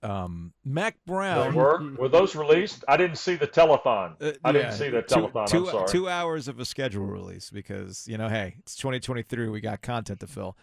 Um, 0.02 0.52
Mack 0.64 0.94
They 1.06 1.12
Brown. 1.12 1.54
were 1.54 1.83
were 1.98 2.09
those 2.09 2.35
released? 2.37 2.85
I 2.88 2.96
didn't 2.96 3.16
see 3.16 3.35
the 3.35 3.46
telethon. 3.46 4.14
Uh, 4.22 4.33
I 4.44 4.48
yeah, 4.50 4.52
didn't 4.52 4.72
see 4.72 4.88
the 4.88 5.02
two- 5.02 5.14
telethon. 5.16 5.46
Two, 5.46 5.66
I'm 5.66 5.70
sorry. 5.72 5.88
two 5.88 6.09
hours 6.09 6.48
of 6.48 6.59
a 6.61 6.64
schedule 6.64 7.04
release 7.06 7.50
because 7.50 8.06
you 8.06 8.16
know, 8.16 8.28
hey, 8.28 8.54
it's 8.61 8.76
2023. 8.76 9.48
We 9.48 9.61
got 9.61 9.83
content 9.83 10.20
to 10.20 10.26
fill, 10.26 10.56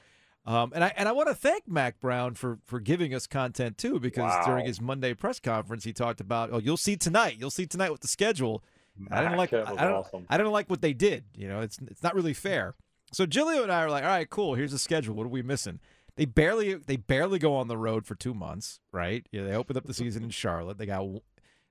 um, 0.46 0.72
and 0.74 0.84
I 0.84 0.93
and 0.96 1.08
I 1.10 1.12
want 1.12 1.28
to 1.28 1.36
thank 1.36 1.67
Mack 1.67 2.00
Brown 2.00 2.36
for 2.36 2.58
for 2.63 2.80
giving 2.80 3.13
us 3.13 3.28
content 3.28 3.78
too 3.78 4.00
because 4.00 4.34
during 4.46 4.65
his 4.65 4.80
Monday 4.82 5.13
press 5.13 5.39
conference 5.39 5.84
he 5.84 5.93
talked 5.93 6.22
about, 6.22 6.50
oh, 6.52 6.60
you'll 6.60 6.78
see 6.78 6.96
tonight, 6.96 7.36
you'll 7.38 7.52
see 7.52 7.65
tonight 7.67 7.91
with 7.91 8.02
the 8.02 8.08
schedule. 8.08 8.63
I 9.12 9.21
didn't 9.21 9.38
like 9.38 9.53
I, 9.53 9.62
I 9.62 9.63
don't 9.63 9.93
awesome. 9.93 10.25
I 10.29 10.38
didn't 10.38 10.51
like 10.51 10.69
what 10.69 10.81
they 10.81 10.93
did. 10.93 11.25
You 11.36 11.47
know, 11.47 11.62
it's 11.62 11.77
it's 11.88 12.03
not 12.03 12.15
really 12.15 12.33
fair. 12.33 12.75
So 13.13 13.25
Giglio 13.25 13.63
and 13.63 13.71
I 13.71 13.83
are 13.83 13.89
like, 13.89 14.03
all 14.03 14.10
right, 14.10 14.29
cool. 14.29 14.55
Here's 14.55 14.71
the 14.71 14.79
schedule. 14.79 15.15
What 15.15 15.25
are 15.25 15.29
we 15.29 15.41
missing? 15.41 15.79
They 16.15 16.25
barely 16.25 16.73
they 16.73 16.97
barely 16.97 17.39
go 17.39 17.55
on 17.55 17.67
the 17.67 17.77
road 17.77 18.05
for 18.05 18.15
two 18.15 18.33
months, 18.33 18.79
right? 18.91 19.25
Yeah, 19.31 19.43
they 19.43 19.53
opened 19.53 19.77
up 19.77 19.86
the 19.86 19.93
season 19.93 20.23
in 20.23 20.29
Charlotte. 20.31 20.77
They 20.77 20.88
got 20.88 21.05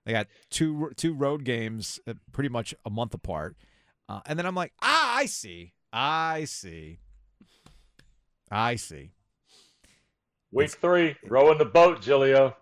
they 0.04 0.12
got 0.12 0.28
two 0.50 0.92
two 0.96 1.14
road 1.14 1.44
games, 1.44 1.98
uh, 2.06 2.14
pretty 2.32 2.48
much 2.48 2.74
a 2.84 2.90
month 2.90 3.12
apart. 3.12 3.56
Uh, 4.08 4.20
and 4.26 4.38
then 4.38 4.46
I'm 4.46 4.54
like, 4.54 4.72
ah, 4.80 5.16
I 5.16 5.26
see, 5.26 5.72
I 5.92 6.44
see, 6.44 7.00
I 8.50 8.76
see. 8.76 9.10
Week 10.52 10.70
three, 10.70 11.16
rowing 11.24 11.58
the 11.58 11.64
boat, 11.64 12.00
Giglio. 12.00 12.56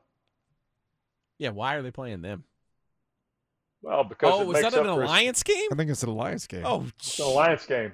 Yeah, 1.38 1.50
why 1.50 1.74
are 1.74 1.82
they 1.82 1.90
playing 1.90 2.22
them? 2.22 2.44
Well, 3.84 4.04
because 4.04 4.32
Oh, 4.34 4.40
it 4.42 4.46
was 4.46 4.54
makes 4.62 4.74
that 4.74 4.80
an 4.80 4.88
up 4.88 4.96
for- 4.96 5.02
alliance 5.02 5.42
game? 5.42 5.68
I 5.70 5.74
think 5.76 5.90
it's 5.90 6.02
an 6.02 6.08
alliance 6.08 6.46
game. 6.46 6.62
Oh, 6.64 6.86
It's 6.98 7.18
an 7.18 7.26
alliance 7.26 7.66
game. 7.66 7.92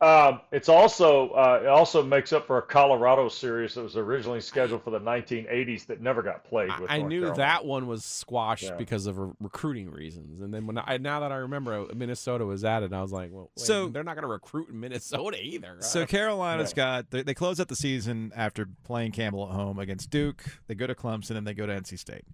Um, 0.00 0.40
it's 0.50 0.68
also 0.68 1.28
uh, 1.30 1.60
it 1.62 1.68
also 1.68 2.02
makes 2.02 2.32
up 2.32 2.48
for 2.48 2.58
a 2.58 2.62
Colorado 2.62 3.28
series 3.28 3.74
that 3.76 3.82
was 3.84 3.96
originally 3.96 4.40
scheduled 4.40 4.82
for 4.82 4.90
the 4.90 4.98
1980s 4.98 5.86
that 5.86 6.00
never 6.00 6.22
got 6.22 6.42
played. 6.42 6.70
With 6.80 6.90
I 6.90 6.98
North 6.98 7.08
knew 7.08 7.20
Carolina. 7.20 7.36
that 7.36 7.64
one 7.64 7.86
was 7.86 8.04
squashed 8.04 8.64
Yeah. 8.64 8.74
because 8.74 9.06
of 9.06 9.16
re- 9.16 9.30
recruiting 9.38 9.88
reasons. 9.92 10.40
And 10.40 10.52
then 10.52 10.66
when 10.66 10.76
I 10.76 10.96
now 10.96 11.20
that 11.20 11.30
I 11.30 11.36
remember 11.36 11.72
uh, 11.82 11.94
Minnesota 11.94 12.44
was 12.44 12.64
at 12.64 12.78
added, 12.78 12.92
I 12.92 13.00
was 13.00 13.12
like, 13.12 13.30
well, 13.32 13.52
wait, 13.56 13.64
So- 13.64 13.90
they're 13.90 14.02
not 14.02 14.16
going 14.16 14.22
to 14.26 14.28
recruit 14.32 14.70
in 14.70 14.80
Minnesota 14.80 15.38
either. 15.40 15.76
So 15.78 16.02
Uh, 16.02 16.06
Carolina's 16.06 16.74
got 16.74 17.08
they, 17.12 17.22
they 17.22 17.34
close 17.34 17.60
out 17.60 17.68
the 17.68 17.76
season 17.76 18.32
after 18.34 18.66
playing 18.82 19.12
Campbell 19.12 19.48
at 19.48 19.54
home 19.54 19.78
against 19.78 20.10
Duke. 20.10 20.42
They 20.66 20.74
go 20.74 20.88
to 20.88 20.96
Clemson 20.96 21.36
and 21.36 21.46
they 21.46 21.54
go 21.54 21.64
to 21.64 21.72
NC 21.72 21.96
State. 21.96 22.24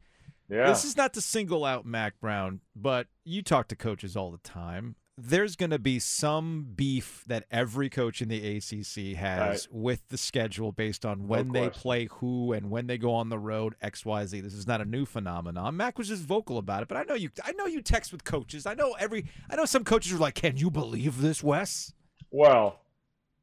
Yeah. 0.49 0.69
This 0.69 0.85
is 0.85 0.97
not 0.97 1.13
to 1.15 1.21
single 1.21 1.65
out 1.65 1.85
Mack 1.85 2.21
Brown, 2.21 2.61
but 2.75 3.07
you 3.25 3.43
talk 3.43 3.69
to 3.69 3.77
coaches 3.77 4.17
all 4.17 4.31
the 4.31 4.39
time. 4.39 4.97
There's 5.21 5.57
going 5.57 5.71
to 5.71 5.81
be 5.81 5.99
some 5.99 6.69
beef 6.77 7.25
that 7.27 7.45
every 7.51 7.91
coach 7.91 8.23
in 8.23 8.29
the 8.29 8.57
ACC 8.57 9.17
has 9.17 9.67
with 9.69 10.01
the 10.11 10.17
schedule 10.17 10.71
based 10.71 11.05
on 11.05 11.27
when 11.27 11.51
they 11.51 11.69
play 11.69 12.09
who 12.21 12.53
and 12.53 12.71
when 12.71 12.87
they 12.87 12.99
go 12.99 13.13
on 13.15 13.29
the 13.29 13.39
road. 13.39 13.75
X, 13.83 14.07
Y, 14.07 14.25
Z. 14.27 14.41
This 14.43 14.55
is 14.55 14.69
not 14.69 14.81
a 14.81 14.85
new 14.85 15.05
phenomenon. 15.05 15.77
Mack 15.77 15.99
was 15.99 16.07
just 16.07 16.23
vocal 16.23 16.57
about 16.57 16.83
it, 16.83 16.89
but 16.89 16.97
I 16.97 17.03
know 17.03 17.15
you. 17.15 17.31
I 17.43 17.51
know 17.53 17.67
you 17.67 17.83
text 17.83 18.13
with 18.13 18.23
coaches. 18.23 18.65
I 18.65 18.75
know 18.75 18.93
every. 19.01 19.25
I 19.51 19.57
know 19.57 19.65
some 19.65 19.83
coaches 19.83 20.13
are 20.13 20.19
like, 20.19 20.37
"Can 20.37 20.57
you 20.57 20.71
believe 20.71 21.21
this, 21.21 21.43
Wes?" 21.43 21.93
Well, 22.31 22.79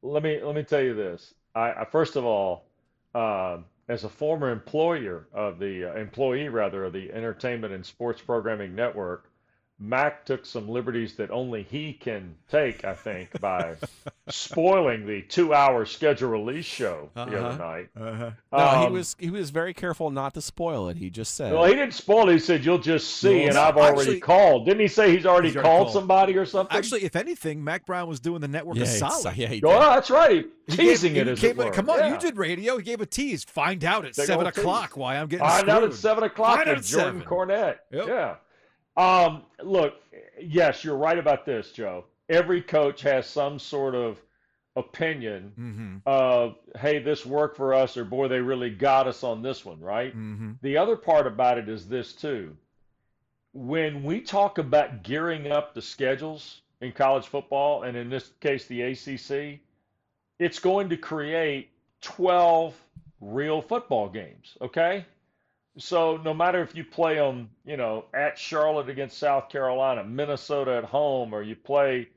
let 0.00 0.22
me 0.22 0.40
let 0.42 0.54
me 0.54 0.62
tell 0.62 0.80
you 0.80 0.94
this. 0.94 1.34
I, 1.54 1.72
I 1.72 1.84
first 1.84 2.16
of 2.16 2.24
all, 2.24 2.64
um, 3.14 3.66
as 3.88 4.04
a 4.04 4.08
former 4.08 4.50
employer 4.50 5.28
of 5.32 5.58
the 5.58 5.84
uh, 5.84 5.94
employee 5.94 6.48
rather 6.48 6.84
of 6.84 6.92
the 6.92 7.12
Entertainment 7.12 7.72
and 7.72 7.86
Sports 7.86 8.20
Programming 8.20 8.74
Network, 8.74 9.30
Mack 9.78 10.24
took 10.24 10.46
some 10.46 10.68
liberties 10.70 11.16
that 11.16 11.30
only 11.30 11.62
he 11.62 11.92
can 11.92 12.34
take. 12.50 12.84
I 12.84 12.94
think 12.94 13.38
by 13.40 13.74
spoiling 14.28 15.06
the 15.06 15.22
two-hour 15.22 15.84
schedule 15.86 16.30
release 16.30 16.64
show 16.64 17.10
the 17.14 17.20
Uh-huh. 17.22 17.36
other 17.36 17.58
night. 17.58 17.88
Uh-huh. 17.94 18.30
no, 18.52 18.80
he 18.80 18.86
Um, 18.86 18.92
was 18.92 19.16
he 19.18 19.30
was 19.30 19.50
very 19.50 19.74
careful 19.74 20.10
not 20.10 20.32
to 20.34 20.40
spoil 20.40 20.88
it. 20.88 20.96
He 20.96 21.10
just 21.10 21.34
said, 21.34 21.52
Well, 21.52 21.64
he 21.64 21.74
didn't 21.74 21.92
spoil 21.94 22.28
it. 22.28 22.32
He 22.32 22.38
said, 22.38 22.64
"You'll 22.64 22.78
just 22.78 23.18
see," 23.18 23.40
You'll 23.40 23.48
and. 23.50 23.58
I've 23.58 23.76
already 23.76 24.00
Actually- 24.00 24.20
called. 24.20 24.64
Didn't 24.66 24.80
he 24.80 24.88
say 24.88 25.14
he's 25.14 25.26
already, 25.26 25.48
He's 25.48 25.56
already 25.56 25.68
called, 25.68 25.82
called. 25.88 25.92
somebody 25.92 26.36
or 26.36 26.46
something? 26.46 26.76
Actually, 26.76 27.04
if 27.04 27.14
anything, 27.14 27.62
Mack 27.62 27.84
Brown 27.86 28.08
was 28.08 28.18
doing 28.20 28.40
the 28.40 28.48
network 28.48 28.76
yeah, 28.76 28.82
a 28.84 28.86
it's- 28.86 28.98
solid. 29.22 29.36
yeah, 29.36 29.48
he 29.48 29.62
oh, 29.62 29.72
did. 29.72 29.80
that's 29.82 30.10
right. 30.10 30.46
He- 30.68 30.72
He 30.72 30.76
teasing 30.78 31.12
gave- 31.14 31.22
it 31.22 31.26
he 31.26 31.32
as 31.32 31.40
gave 31.40 31.58
it 31.60 31.64
were. 31.66 31.70
Come 31.70 31.90
on, 31.90 31.98
Yeah. 31.98 32.14
you 32.14 32.18
did 32.18 32.36
radio. 32.38 32.78
He 32.78 32.82
gave 32.82 33.00
a 33.00 33.06
tease. 33.06 33.44
Find 33.44 33.84
out 33.84 34.04
at 34.06 34.16
Big 34.16 34.26
seven 34.26 34.46
old 34.46 34.54
tease. 34.54 34.62
o'clock 34.64 34.96
why 34.96 35.16
I'm 35.18 35.28
getting 35.28 35.46
Find 35.46 35.68
out 35.68 35.84
at 35.84 35.92
seven 35.94 36.24
o'clock 36.24 36.56
Find 36.56 36.68
out 36.70 36.76
with 36.78 36.84
at 36.86 36.90
Jordan 36.90 37.20
seven. 37.20 37.28
Cornette. 37.28 37.76
Yep. 37.92 38.06
Yeah. 38.08 38.34
Um, 38.96 39.42
look, 39.62 39.94
yes, 40.40 40.84
you're 40.84 40.96
right 40.96 41.18
about 41.18 41.44
this, 41.44 41.72
Joe. 41.72 42.04
Every 42.28 42.62
coach 42.62 43.02
has 43.02 43.26
some 43.26 43.58
sort 43.58 43.94
of 43.94 44.20
opinion 44.74 45.52
Mm-hmm. 45.58 45.96
of, 46.06 46.56
hey, 46.78 46.98
this 46.98 47.24
worked 47.24 47.56
for 47.56 47.72
us, 47.74 47.96
or 47.96 48.04
boy, 48.04 48.28
they 48.28 48.40
really 48.40 48.70
got 48.70 49.06
us 49.06 49.24
on 49.24 49.42
this 49.42 49.64
one, 49.64 49.80
right? 49.80 50.16
Mm-hmm. 50.16 50.52
The 50.62 50.76
other 50.76 50.96
part 50.96 51.26
about 51.26 51.58
it 51.58 51.68
is 51.68 51.88
this 51.88 52.12
too. 52.12 52.56
When 53.52 54.02
we 54.02 54.20
talk 54.20 54.58
about 54.58 55.02
gearing 55.02 55.50
up 55.50 55.72
the 55.74 55.80
schedules 55.80 56.60
in 56.82 56.92
college 56.92 57.26
football, 57.26 57.84
and 57.84 57.96
in 57.96 58.10
this 58.10 58.30
case, 58.40 58.66
the 58.66 58.82
ACC, 58.82 59.60
it's 60.38 60.58
going 60.58 60.90
to 60.90 60.96
create 60.98 61.70
12 62.02 62.74
real 63.22 63.62
football 63.62 64.10
games, 64.10 64.58
okay? 64.60 65.06
So 65.78 66.16
no 66.18 66.32
matter 66.32 66.62
if 66.62 66.74
you 66.74 66.84
play 66.84 67.16
them, 67.16 67.50
you 67.64 67.76
know, 67.76 68.06
at 68.14 68.38
Charlotte 68.38 68.88
against 68.88 69.18
South 69.18 69.48
Carolina, 69.48 70.04
Minnesota 70.04 70.76
at 70.76 70.84
home, 70.84 71.34
or 71.34 71.42
you 71.42 71.56
play, 71.56 72.08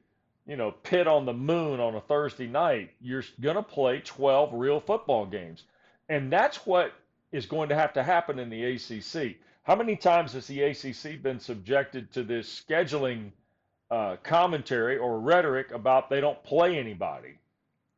you 0.47 0.55
know, 0.55 0.71
Pitt 0.71 1.07
on 1.07 1.25
the 1.25 1.33
moon 1.33 1.79
on 1.79 1.95
a 1.95 2.01
Thursday 2.01 2.47
night, 2.47 2.91
you're 3.01 3.23
going 3.41 3.57
to 3.57 3.63
play 3.63 3.99
12 3.99 4.53
real 4.53 4.79
football 4.79 5.25
games. 5.25 5.63
And 6.07 6.31
that's 6.31 6.65
what 6.65 6.93
is 7.31 7.45
going 7.45 7.69
to 7.69 7.75
have 7.75 7.93
to 7.93 8.03
happen 8.03 8.39
in 8.39 8.49
the 8.49 8.63
ACC. 8.63 9.35
How 9.63 9.75
many 9.75 9.95
times 9.95 10.33
has 10.33 10.47
the 10.47 10.61
ACC 10.61 11.21
been 11.21 11.39
subjected 11.39 12.11
to 12.13 12.23
this 12.23 12.63
scheduling 12.67 13.31
uh, 13.91 14.17
commentary 14.23 14.97
or 14.97 15.19
rhetoric 15.19 15.71
about 15.71 16.09
they 16.09 16.21
don't 16.21 16.41
play 16.43 16.77
anybody. 16.77 17.39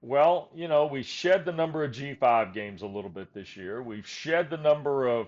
Well, 0.02 0.50
you 0.56 0.67
know, 0.67 0.86
we 0.86 1.04
shed 1.04 1.45
the 1.45 1.52
number 1.52 1.84
of 1.84 1.91
G5 1.91 2.54
games 2.54 2.82
a 2.82 2.88
little 2.88 3.10
bit 3.10 3.34
this 3.34 3.56
year. 3.56 3.84
We've 3.84 4.08
shed 4.08 4.50
the 4.50 4.58
number 4.58 5.08
of, 5.08 5.28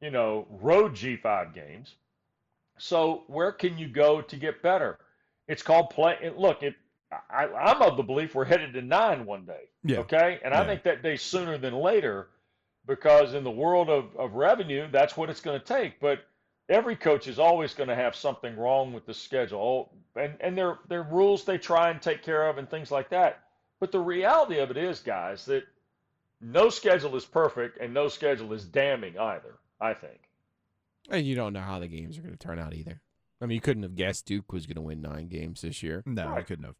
you 0.00 0.10
know, 0.10 0.46
road 0.50 0.92
G5 0.94 1.54
games. 1.54 1.94
So 2.78 3.24
where 3.28 3.52
can 3.52 3.78
you 3.78 3.88
go 3.88 4.20
to 4.22 4.36
get 4.36 4.62
better? 4.62 4.98
It's 5.48 5.62
called 5.62 5.90
play. 5.90 6.32
Look, 6.36 6.62
it, 6.62 6.74
I, 7.30 7.46
I'm 7.46 7.82
of 7.82 7.96
the 7.96 8.02
belief 8.02 8.34
we're 8.34 8.44
headed 8.44 8.74
to 8.74 8.82
nine 8.82 9.24
one 9.26 9.44
day. 9.46 9.64
Yeah. 9.84 9.98
Okay, 9.98 10.40
and 10.44 10.52
Yeah. 10.52 10.60
I 10.60 10.64
think 10.66 10.82
that 10.84 11.02
day 11.02 11.16
sooner 11.16 11.58
than 11.58 11.74
later, 11.74 12.28
because 12.86 13.34
in 13.34 13.44
the 13.44 13.50
world 13.50 13.88
of, 13.88 14.14
of 14.16 14.34
revenue, 14.34 14.88
that's 14.90 15.16
what 15.16 15.30
it's 15.30 15.40
going 15.40 15.58
to 15.58 15.64
take. 15.66 16.00
But 16.00 16.20
every 16.68 16.96
coach 16.96 17.28
is 17.28 17.38
always 17.38 17.74
going 17.74 17.88
to 17.88 17.94
have 17.94 18.16
something 18.16 18.56
wrong 18.56 18.92
with 18.92 19.06
the 19.06 19.14
schedule, 19.14 19.90
oh, 20.16 20.20
and 20.20 20.34
and 20.40 20.58
there 20.58 20.78
there 20.88 21.02
rules 21.04 21.44
they 21.44 21.58
try 21.58 21.90
and 21.90 22.02
take 22.02 22.22
care 22.22 22.48
of 22.48 22.58
and 22.58 22.68
things 22.68 22.90
like 22.90 23.10
that. 23.10 23.42
But 23.80 23.92
the 23.92 24.00
reality 24.00 24.58
of 24.58 24.70
it 24.70 24.76
is, 24.76 25.00
guys, 25.00 25.44
that 25.46 25.64
no 26.40 26.70
schedule 26.70 27.16
is 27.16 27.24
perfect 27.24 27.78
and 27.80 27.94
no 27.94 28.08
schedule 28.08 28.52
is 28.52 28.64
damning 28.64 29.18
either. 29.18 29.58
I 29.80 29.94
think. 29.94 30.20
And 31.10 31.26
you 31.26 31.34
don't 31.34 31.52
know 31.52 31.60
how 31.60 31.78
the 31.78 31.88
games 31.88 32.18
are 32.18 32.22
going 32.22 32.36
to 32.36 32.38
turn 32.38 32.58
out 32.58 32.74
either. 32.74 33.00
I 33.40 33.46
mean, 33.46 33.54
you 33.54 33.60
couldn't 33.60 33.82
have 33.82 33.94
guessed 33.94 34.26
Duke 34.26 34.52
was 34.52 34.66
going 34.66 34.76
to 34.76 34.80
win 34.82 35.02
nine 35.02 35.28
games 35.28 35.60
this 35.60 35.82
year. 35.82 36.02
No, 36.06 36.28
I 36.28 36.42
couldn't 36.42 36.64
have. 36.64 36.74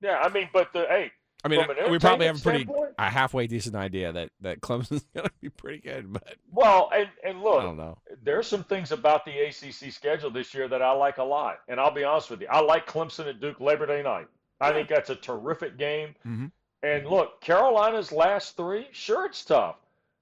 Yeah, 0.00 0.18
I 0.22 0.30
mean, 0.30 0.48
but 0.52 0.72
the 0.72 0.86
hey, 0.88 1.12
I 1.44 1.48
mean, 1.48 1.60
we 1.90 1.98
probably 1.98 2.26
have 2.26 2.38
a 2.38 2.42
pretty 2.42 2.66
a 2.98 3.10
halfway 3.10 3.46
decent 3.46 3.76
idea 3.76 4.12
that 4.12 4.30
that 4.40 4.60
Clemson's 4.60 5.04
going 5.14 5.26
to 5.26 5.32
be 5.42 5.50
pretty 5.50 5.78
good, 5.78 6.10
but 6.12 6.36
well, 6.50 6.90
and 6.94 7.08
and 7.22 7.42
look, 7.42 7.60
I 7.60 7.64
don't 7.64 7.76
know. 7.76 7.98
there's 8.22 8.46
some 8.46 8.64
things 8.64 8.92
about 8.92 9.24
the 9.26 9.38
ACC 9.38 9.92
schedule 9.92 10.30
this 10.30 10.54
year 10.54 10.68
that 10.68 10.80
I 10.82 10.92
like 10.92 11.18
a 11.18 11.24
lot. 11.24 11.58
And 11.68 11.78
I'll 11.78 11.90
be 11.92 12.02
honest 12.04 12.30
with 12.30 12.40
you, 12.40 12.46
I 12.50 12.60
like 12.60 12.86
Clemson 12.86 13.28
at 13.28 13.40
Duke 13.40 13.60
Labor 13.60 13.84
Day 13.86 14.02
night. 14.02 14.28
I 14.60 14.72
think 14.72 14.88
that's 14.88 15.10
a 15.10 15.16
terrific 15.16 15.76
game. 15.78 16.14
Mhm. 16.26 16.50
And 16.82 17.06
look, 17.06 17.42
Carolina's 17.42 18.10
last 18.10 18.56
three, 18.56 18.88
sure, 18.92 19.26
it's 19.26 19.44
tough, 19.44 19.76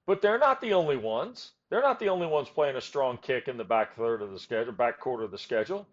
but 0.05 0.21
they're 0.21 0.37
not 0.39 0.59
the 0.59 0.73
only 0.73 0.97
ones. 0.97 1.51
They're 1.69 1.81
not 1.81 1.99
the 1.99 2.09
only 2.09 2.27
ones 2.27 2.49
playing 2.49 2.75
a 2.75 2.81
strong 2.81 3.17
kick 3.17 3.47
in 3.47 3.57
the 3.57 3.63
back 3.63 3.95
third 3.95 4.21
of 4.21 4.31
the 4.31 4.39
schedule, 4.39 4.73
back 4.73 4.99
quarter 4.99 5.23
of 5.23 5.31
the 5.31 5.37
schedule. 5.37 5.87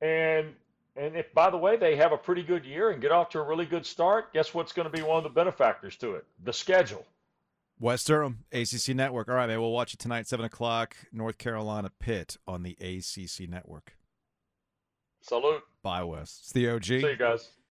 And 0.00 0.54
and 0.96 1.16
if, 1.16 1.32
by 1.34 1.50
the 1.50 1.58
way, 1.58 1.76
they 1.76 1.96
have 1.96 2.12
a 2.12 2.16
pretty 2.16 2.42
good 2.42 2.64
year 2.64 2.90
and 2.90 3.02
get 3.02 3.12
off 3.12 3.28
to 3.30 3.38
a 3.38 3.42
really 3.42 3.66
good 3.66 3.84
start, 3.84 4.32
guess 4.32 4.54
what's 4.54 4.72
going 4.72 4.90
to 4.90 4.96
be 4.96 5.02
one 5.02 5.18
of 5.18 5.24
the 5.24 5.30
benefactors 5.30 5.96
to 5.96 6.14
it? 6.14 6.24
The 6.42 6.52
schedule. 6.52 7.04
Wes 7.78 8.02
Durham, 8.04 8.44
ACC 8.52 8.94
Network. 8.94 9.28
All 9.28 9.34
right, 9.34 9.46
man. 9.46 9.60
We'll 9.60 9.72
watch 9.72 9.92
it 9.92 10.00
tonight, 10.00 10.26
7 10.26 10.46
o'clock, 10.46 10.96
North 11.12 11.36
Carolina 11.36 11.90
Pitt 11.98 12.38
on 12.46 12.62
the 12.62 12.76
ACC 12.80 13.46
Network. 13.50 13.92
Salute. 15.20 15.62
Bye, 15.82 16.02
Wes. 16.04 16.38
It's 16.40 16.52
the 16.52 16.70
OG. 16.70 16.84
See 16.84 17.00
you 17.00 17.16
guys. 17.16 17.50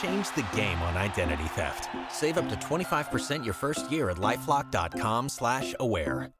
Change 0.00 0.34
the 0.34 0.44
game 0.54 0.80
on 0.82 0.96
identity 0.96 1.44
theft. 1.54 1.88
Save 2.10 2.38
up 2.38 2.48
to 2.48 2.56
25% 2.56 3.44
your 3.44 3.54
first 3.54 3.90
year 3.90 4.10
at 4.10 4.18
lifelock.com 4.18 5.28
slash 5.28 5.74
aware. 5.80 6.30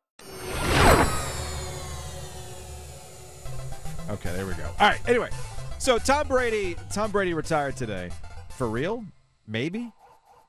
Okay, 4.11 4.33
there 4.35 4.47
we 4.47 4.53
go. 4.55 4.65
All 4.79 4.89
right. 4.89 5.01
Anyway, 5.09 5.31
so 5.79 5.97
Tom 5.99 6.29
Brady, 6.29 6.77
Tom 6.93 7.11
Brady 7.11 7.35
retired 7.35 7.77
today. 7.77 8.11
For 8.51 8.69
real? 8.69 9.05
Maybe. 9.47 9.91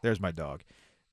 There's 0.01 0.19
my 0.19 0.31
dog. 0.31 0.63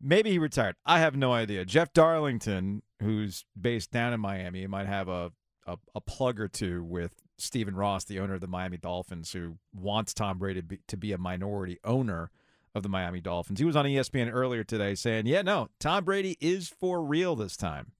Maybe 0.00 0.31
he 0.31 0.38
retired. 0.38 0.74
I 0.85 0.98
have 0.98 1.14
no 1.16 1.33
idea. 1.33 1.64
Jeff 1.64 1.92
Darlington, 1.92 2.83
who's 3.00 3.44
based 3.61 3.90
down 3.92 4.12
in 4.12 4.20
Miami, 4.20 4.66
might 4.66 4.87
have 4.87 5.09
a 5.09 5.33
a, 5.66 5.76
a 5.94 6.00
plug 6.00 6.40
or 6.40 6.48
two 6.48 6.83
with 6.83 7.14
Stephen 7.40 7.74
Ross, 7.74 8.05
the 8.05 8.20
owner 8.20 8.35
of 8.35 8.40
the 8.40 8.46
Miami 8.46 8.76
Dolphins, 8.76 9.33
who 9.33 9.57
wants 9.74 10.14
Tom 10.14 10.38
Brady 10.38 10.61
to 10.61 10.66
be, 10.66 10.79
to 10.87 10.96
be 10.96 11.12
a 11.12 11.18
minority 11.18 11.79
owner 11.85 12.31
of 12.74 12.83
the 12.83 12.88
Miami 12.88 13.20
Dolphins. 13.20 13.59
He 13.59 13.64
was 13.64 13.76
on 13.76 13.85
ESPN 13.85 14.31
earlier 14.33 14.64
today 14.64 14.94
saying, 14.94 15.26
"Yeah, 15.26 15.42
no, 15.42 15.68
Tom 15.79 16.05
Brady 16.05 16.37
is 16.40 16.68
for 16.68 17.03
real 17.03 17.35
this 17.37 17.57
time." 17.57 17.92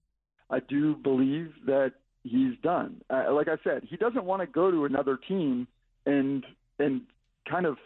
I 0.49 0.59
do 0.59 0.95
believe 0.95 1.53
that 1.65 1.93
he's 2.23 2.57
done. 2.61 3.01
Uh, 3.09 3.33
like 3.33 3.47
I 3.47 3.57
said, 3.63 3.83
he 3.89 3.97
doesn't 3.97 4.23
want 4.23 4.41
to 4.41 4.47
go 4.47 4.71
to 4.71 4.85
another 4.85 5.17
team 5.17 5.67
and 6.05 6.45
and 6.79 7.01
kind 7.49 7.65
of 7.65 7.77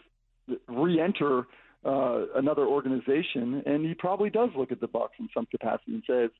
re-enter 0.68 1.46
uh, 1.84 2.26
another 2.34 2.66
organization, 2.66 3.62
and 3.66 3.84
he 3.84 3.94
probably 3.94 4.30
does 4.30 4.50
look 4.56 4.72
at 4.72 4.80
the 4.80 4.88
Bucs 4.88 5.18
in 5.18 5.28
some 5.32 5.46
capacity 5.46 5.94
and 5.94 6.02
says, 6.06 6.30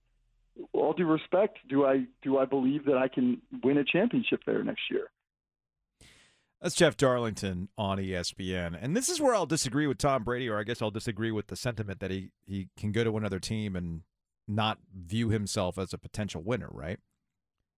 "All 0.73 0.92
due 0.92 1.07
respect, 1.07 1.59
do 1.69 1.87
I 1.87 2.07
do 2.23 2.38
I 2.38 2.45
believe 2.45 2.85
that 2.87 2.97
I 2.97 3.09
can 3.09 3.40
win 3.62 3.79
a 3.79 3.85
championship 3.85 4.42
there 4.47 4.62
next 4.62 4.83
year?" 4.90 5.11
That's 6.61 6.75
Jeff 6.75 6.97
Darlington 6.97 7.69
on 7.77 7.99
ESPN. 7.99 8.77
And 8.81 8.97
this 8.97 9.09
is 9.09 9.21
where 9.21 9.35
I'll 9.35 9.47
disagree 9.47 9.87
with 9.87 9.99
Tom 9.99 10.25
Brady, 10.25 10.49
or 10.49 10.59
I 10.59 10.62
guess 10.62 10.81
I'll 10.81 10.90
disagree 10.90 11.31
with 11.31 11.49
the 11.49 11.57
sentiment 11.57 12.01
that 12.01 12.11
he, 12.11 12.31
he 12.47 12.71
can 12.79 12.92
go 12.92 13.05
to 13.05 13.16
another 13.16 13.38
team 13.38 13.77
and 13.77 14.03
not 14.49 14.79
view 14.95 15.29
himself 15.29 15.79
as 15.79 15.92
a 15.92 15.99
potential 15.99 16.42
winner, 16.42 16.69
right? 16.71 16.99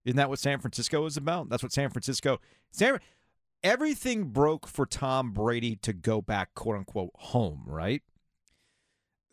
Isn't 0.05 0.17
that 0.17 0.29
what 0.29 0.39
San 0.39 0.61
Francisco 0.61 1.05
is 1.07 1.17
about? 1.17 1.49
That's 1.49 1.63
what 1.63 1.73
San 1.73 1.91
Francisco 1.91 2.41
San 2.71 3.01
everything 3.63 4.25
broke 4.27 4.67
for 4.67 4.87
Tom 4.87 5.33
Brady 5.33 5.77
to 5.77 5.93
go 5.93 6.23
back 6.23 6.55
quote 6.55 6.77
unquote 6.77 7.11
home, 7.17 7.65
right? 7.67 8.03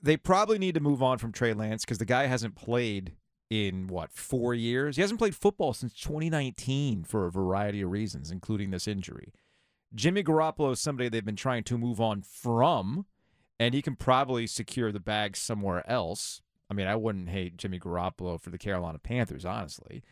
They 0.01 0.17
probably 0.17 0.57
need 0.57 0.75
to 0.75 0.81
move 0.81 1.01
on 1.01 1.17
from 1.17 1.31
Trey 1.31 1.53
Lance 1.53 1.85
because 1.85 1.97
the 1.97 2.05
guy 2.05 2.25
hasn't 2.25 2.55
played 2.55 3.13
in 3.49 3.87
what 3.87 4.11
four 4.11 4.53
years. 4.53 4.95
He 4.95 5.01
hasn't 5.01 5.19
played 5.19 5.35
football 5.35 5.73
since 5.73 5.93
2019 5.99 7.03
for 7.03 7.25
a 7.25 7.31
variety 7.31 7.81
of 7.81 7.91
reasons, 7.91 8.31
including 8.31 8.71
this 8.71 8.87
injury. 8.87 9.33
Jimmy 9.93 10.23
Garoppolo 10.23 10.73
is 10.73 10.79
somebody 10.79 11.09
they've 11.09 11.23
been 11.23 11.35
trying 11.35 11.63
to 11.65 11.77
move 11.77 12.01
on 12.01 12.21
from, 12.21 13.05
and 13.59 13.73
he 13.73 13.81
can 13.81 13.95
probably 13.95 14.47
secure 14.47 14.91
the 14.91 14.99
bag 14.99 15.37
somewhere 15.37 15.89
else. 15.89 16.41
I 16.69 16.73
mean, 16.73 16.87
I 16.87 16.95
wouldn't 16.95 17.29
hate 17.29 17.57
Jimmy 17.57 17.79
Garoppolo 17.79 18.41
for 18.41 18.49
the 18.49 18.57
Carolina 18.57 18.99
Panthers, 18.99 19.45
honestly. 19.45 20.03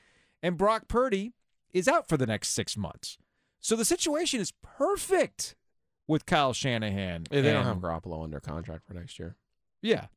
And 0.41 0.57
Brock 0.57 0.87
Purdy 0.87 1.33
is 1.73 1.87
out 1.87 2.07
for 2.07 2.15
the 2.17 2.27
next 2.27 2.49
six 2.49 2.77
months. 2.77 3.17
So 3.59 3.75
the 3.75 3.85
situation 3.85 4.39
is 4.39 4.53
perfect 4.61 5.55
with 6.07 6.25
Kyle 6.25 6.53
Shanahan. 6.53 7.25
They 7.29 7.41
don't 7.41 7.65
have 7.65 7.77
Garoppolo 7.77 8.23
under 8.23 8.39
contract 8.39 8.85
for 8.85 8.93
next 8.93 9.17
year. 9.17 9.35
yeah. 9.81 10.07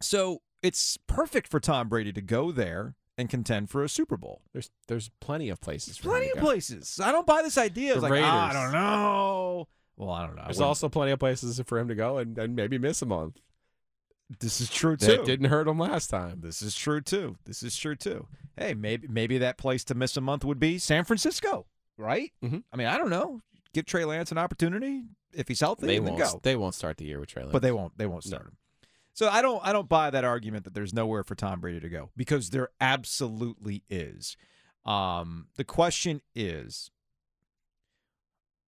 So 0.00 0.42
it's 0.62 0.98
perfect 1.06 1.48
for 1.48 1.60
Tom 1.60 1.88
Brady 1.88 2.12
to 2.12 2.20
go 2.22 2.52
there 2.52 2.94
and 3.16 3.28
contend 3.28 3.70
for 3.70 3.82
a 3.84 3.88
Super 3.88 4.16
Bowl. 4.16 4.42
There's 4.52 4.70
there's 4.88 5.10
plenty 5.20 5.48
of 5.48 5.60
places. 5.60 5.96
For 5.96 6.04
Plenty 6.10 6.30
of 6.32 6.38
places. 6.38 7.00
I 7.02 7.12
don't 7.12 7.26
buy 7.26 7.42
this 7.42 7.56
idea. 7.58 7.94
The 7.94 8.00
like, 8.00 8.22
ah, 8.24 8.50
I 8.50 8.52
don't 8.52 8.72
know. 8.72 9.68
Well, 9.96 10.10
I 10.10 10.26
don't 10.26 10.34
know. 10.36 10.42
There's 10.44 10.60
also 10.60 10.88
plenty 10.88 11.12
of 11.12 11.18
places 11.20 11.60
for 11.66 11.78
him 11.78 11.86
to 11.88 11.94
go 11.94 12.18
and, 12.18 12.36
and 12.38 12.56
maybe 12.56 12.78
miss 12.78 13.00
a 13.02 13.06
month. 13.06 13.40
this 14.40 14.60
is 14.60 14.68
true 14.70 14.96
too. 14.96 15.06
That 15.06 15.24
didn't 15.24 15.46
hurt 15.50 15.68
him 15.68 15.78
last 15.78 16.08
time. 16.08 16.40
This 16.40 16.62
is 16.62 16.74
true 16.74 17.00
too. 17.00 17.36
This 17.44 17.62
is 17.62 17.76
true 17.76 17.94
too. 17.94 18.26
Hey, 18.56 18.74
maybe 18.74 19.06
maybe 19.08 19.38
that 19.38 19.58
place 19.58 19.84
to 19.84 19.94
miss 19.94 20.16
a 20.16 20.20
month 20.20 20.44
would 20.44 20.58
be 20.58 20.78
San 20.78 21.04
Francisco, 21.04 21.66
right? 21.96 22.32
Mhm. 22.42 22.64
I 22.72 22.76
mean, 22.76 22.88
I 22.88 22.98
don't 22.98 23.10
know. 23.10 23.42
Give 23.72 23.84
Trey 23.86 24.04
Lance 24.04 24.32
an 24.32 24.38
opportunity 24.38 25.02
if 25.32 25.46
he's 25.48 25.60
healthy. 25.60 25.86
They 25.86 26.00
won't. 26.00 26.18
go. 26.18 26.40
They 26.42 26.56
won't 26.56 26.74
start 26.74 26.96
the 26.96 27.04
year 27.04 27.20
with 27.20 27.28
Trey 27.28 27.42
Lance. 27.42 27.52
but 27.52 27.62
they 27.62 27.72
won't. 27.72 27.96
They 27.98 28.06
won't 28.06 28.24
No. 28.26 28.28
start 28.28 28.46
him. 28.46 28.56
So 29.14 29.28
I 29.28 29.42
don't. 29.42 29.64
I 29.64 29.72
don't 29.72 29.88
buy 29.88 30.10
that 30.10 30.24
argument 30.24 30.64
that 30.64 30.74
there's 30.74 30.92
nowhere 30.92 31.22
for 31.22 31.36
Tom 31.36 31.60
Brady 31.60 31.78
to 31.80 31.88
go 31.88 32.10
because 32.16 32.50
there 32.50 32.70
absolutely 32.80 33.84
is. 33.88 34.36
Um, 34.84 35.46
the 35.56 35.64
question 35.64 36.20
is: 36.34 36.90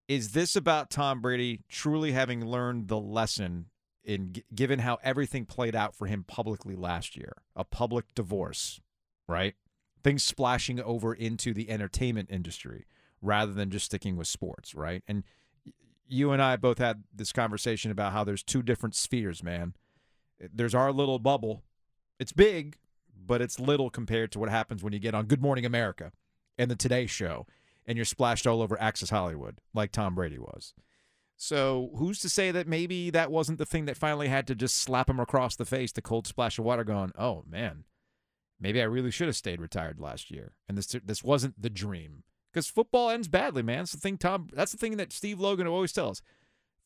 Is 0.06 0.30
this 0.30 0.54
about 0.54 0.88
Tom 0.88 1.20
Brady 1.20 1.62
truly 1.68 2.12
having 2.12 2.46
learned 2.46 2.86
the 2.86 2.98
lesson 2.98 3.66
in 4.04 4.36
given 4.54 4.78
how 4.78 4.98
everything 5.02 5.46
played 5.46 5.74
out 5.74 5.96
for 5.96 6.06
him 6.06 6.24
publicly 6.26 6.76
last 6.76 7.16
year, 7.16 7.32
a 7.56 7.64
public 7.64 8.14
divorce, 8.14 8.80
right? 9.28 9.54
Things 10.04 10.22
splashing 10.22 10.80
over 10.80 11.12
into 11.12 11.52
the 11.52 11.68
entertainment 11.68 12.30
industry 12.30 12.86
rather 13.20 13.52
than 13.52 13.70
just 13.70 13.86
sticking 13.86 14.16
with 14.16 14.28
sports, 14.28 14.76
right? 14.76 15.02
And 15.08 15.24
you 16.06 16.30
and 16.30 16.40
I 16.40 16.54
both 16.54 16.78
had 16.78 17.02
this 17.12 17.32
conversation 17.32 17.90
about 17.90 18.12
how 18.12 18.22
there's 18.22 18.44
two 18.44 18.62
different 18.62 18.94
spheres, 18.94 19.42
man. 19.42 19.74
There's 20.38 20.74
our 20.74 20.92
little 20.92 21.18
bubble. 21.18 21.62
It's 22.18 22.32
big, 22.32 22.76
but 23.14 23.40
it's 23.40 23.60
little 23.60 23.90
compared 23.90 24.32
to 24.32 24.38
what 24.38 24.48
happens 24.48 24.82
when 24.82 24.92
you 24.92 24.98
get 24.98 25.14
on 25.14 25.26
Good 25.26 25.42
Morning 25.42 25.64
America 25.64 26.12
and 26.58 26.70
the 26.70 26.76
Today 26.76 27.06
Show 27.06 27.46
and 27.86 27.96
you're 27.96 28.04
splashed 28.04 28.46
all 28.46 28.60
over 28.60 28.80
Access 28.80 29.10
Hollywood 29.10 29.60
like 29.72 29.92
Tom 29.92 30.14
Brady 30.14 30.38
was. 30.38 30.74
So 31.36 31.90
who's 31.96 32.18
to 32.20 32.28
say 32.28 32.50
that 32.50 32.66
maybe 32.66 33.10
that 33.10 33.30
wasn't 33.30 33.58
the 33.58 33.66
thing 33.66 33.84
that 33.84 33.96
finally 33.96 34.28
had 34.28 34.46
to 34.46 34.54
just 34.54 34.76
slap 34.76 35.08
him 35.08 35.20
across 35.20 35.54
the 35.54 35.66
face, 35.66 35.92
the 35.92 36.02
cold 36.02 36.26
splash 36.26 36.58
of 36.58 36.64
water, 36.64 36.82
going, 36.82 37.12
"Oh 37.16 37.44
man, 37.46 37.84
maybe 38.58 38.80
I 38.80 38.84
really 38.84 39.10
should 39.10 39.28
have 39.28 39.36
stayed 39.36 39.60
retired 39.60 40.00
last 40.00 40.30
year, 40.30 40.56
and 40.68 40.78
this 40.78 40.86
this 41.04 41.22
wasn't 41.22 41.60
the 41.60 41.70
dream." 41.70 42.24
Because 42.50 42.68
football 42.68 43.10
ends 43.10 43.28
badly, 43.28 43.62
man. 43.62 43.80
That's 43.80 43.92
the 43.92 43.98
thing. 43.98 44.16
Tom. 44.16 44.48
That's 44.52 44.72
the 44.72 44.78
thing 44.78 44.96
that 44.96 45.12
Steve 45.12 45.38
Logan 45.38 45.66
always 45.66 45.92
tells. 45.92 46.22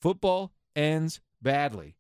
Football 0.01 0.53
ends 0.75 1.21
badly, 1.41 1.97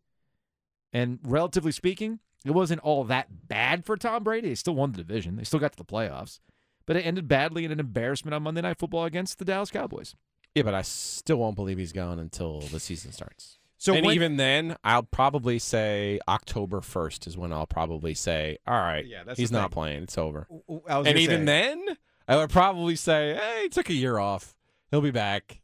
and 0.92 1.18
relatively 1.22 1.72
speaking, 1.72 2.20
it 2.44 2.53
wasn't 2.53 2.81
all 2.83 3.05
that 3.05 3.48
bad 3.48 3.85
for 3.85 3.96
Tom 3.96 4.24
Brady. 4.24 4.48
They 4.48 4.55
still 4.55 4.74
won 4.74 4.92
the 4.92 4.98
division. 4.98 5.37
They 5.37 5.44
still 5.44 5.61
got 5.61 5.72
to 5.72 5.79
the 5.79 5.85
playoffs, 5.85 6.40
but 6.87 6.96
it 6.96 7.00
ended 7.07 7.29
badly 7.29 7.64
in 7.64 7.70
an 7.72 7.81
embarrassment 7.81 8.35
on 8.35 8.42
Monday 8.42 8.61
Night 8.62 8.79
Football 8.79 9.05
against 9.05 9.38
the 9.38 9.44
Dallas 9.44 9.70
Cowboys. 9.70 10.14
Yeah, 10.55 10.62
but 10.64 10.74
I 10.74 10.83
still 10.83 11.37
won't 11.37 11.55
believe 11.57 11.79
he's 11.79 11.92
gone 11.92 12.18
until 12.18 12.61
the 12.61 12.81
season 12.81 13.12
starts. 13.12 13.59
So 13.79 13.94
and 13.94 14.05
when- 14.05 14.14
even 14.14 14.37
then, 14.37 14.76
I'll 14.85 15.05
probably 15.05 15.59
say 15.59 16.18
October 16.29 16.81
first 16.81 17.26
is 17.26 17.38
when 17.38 17.53
I'll 17.53 17.66
probably 17.66 18.12
say, 18.14 18.59
"All 18.66 18.74
right, 18.74 19.07
Yeah, 19.07 19.22
that's 19.24 19.38
he's 19.38 19.53
not 19.53 19.70
thing. 19.70 19.74
playing. 19.74 20.03
It's 20.03 20.18
over." 20.18 20.46
I 20.88 20.98
was 20.98 21.07
And 21.07 21.18
even 21.18 21.40
say- 21.40 21.44
then, 21.46 21.96
I 22.29 22.37
would 22.37 22.50
probably 22.50 22.96
say, 22.96 23.35
"Hey, 23.37 23.62
he 23.62 23.68
took 23.70 23.88
a 23.88 23.94
year 23.94 24.18
off. 24.18 24.55
He'll 24.90 25.00
be 25.00 25.11
back." 25.11 25.61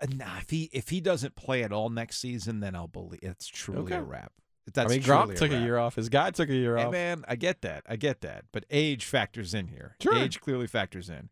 Uh, 0.00 0.06
Nah, 0.14 0.38
if 0.38 0.48
he 0.48 0.70
if 0.72 0.88
he 0.88 1.00
doesn't 1.02 1.34
play 1.36 1.62
at 1.62 1.72
all 1.72 1.90
next 1.90 2.18
season, 2.18 2.60
then 2.60 2.74
I'll 2.74 2.88
believe 2.88 3.20
it's 3.22 3.46
truly 3.46 3.80
Okay. 3.82 3.96
a 3.96 4.02
wrap. 4.02 4.32
That's 4.72 4.90
I 4.90 4.94
mean, 4.94 5.02
truly 5.02 5.34
Gronk 5.34 5.36
took 5.36 5.50
a, 5.50 5.54
wrap. 5.54 5.62
year 5.64 5.78
off. 5.78 5.96
His 5.96 6.08
guy 6.08 6.30
took 6.30 6.48
a 6.48 6.54
year 6.54 6.76
Hey, 6.76 6.84
off. 6.84 6.92
man, 6.92 7.24
I 7.26 7.36
get 7.36 7.62
that. 7.62 7.84
I 7.88 7.96
get 7.96 8.20
that. 8.20 8.44
But 8.52 8.64
age 8.70 9.04
factors 9.04 9.52
in 9.54 9.68
here. 9.68 9.96
Sure. 10.00 10.14
Age 10.14 10.40
clearly 10.40 10.66
factors 10.66 11.08
in. 11.10 11.28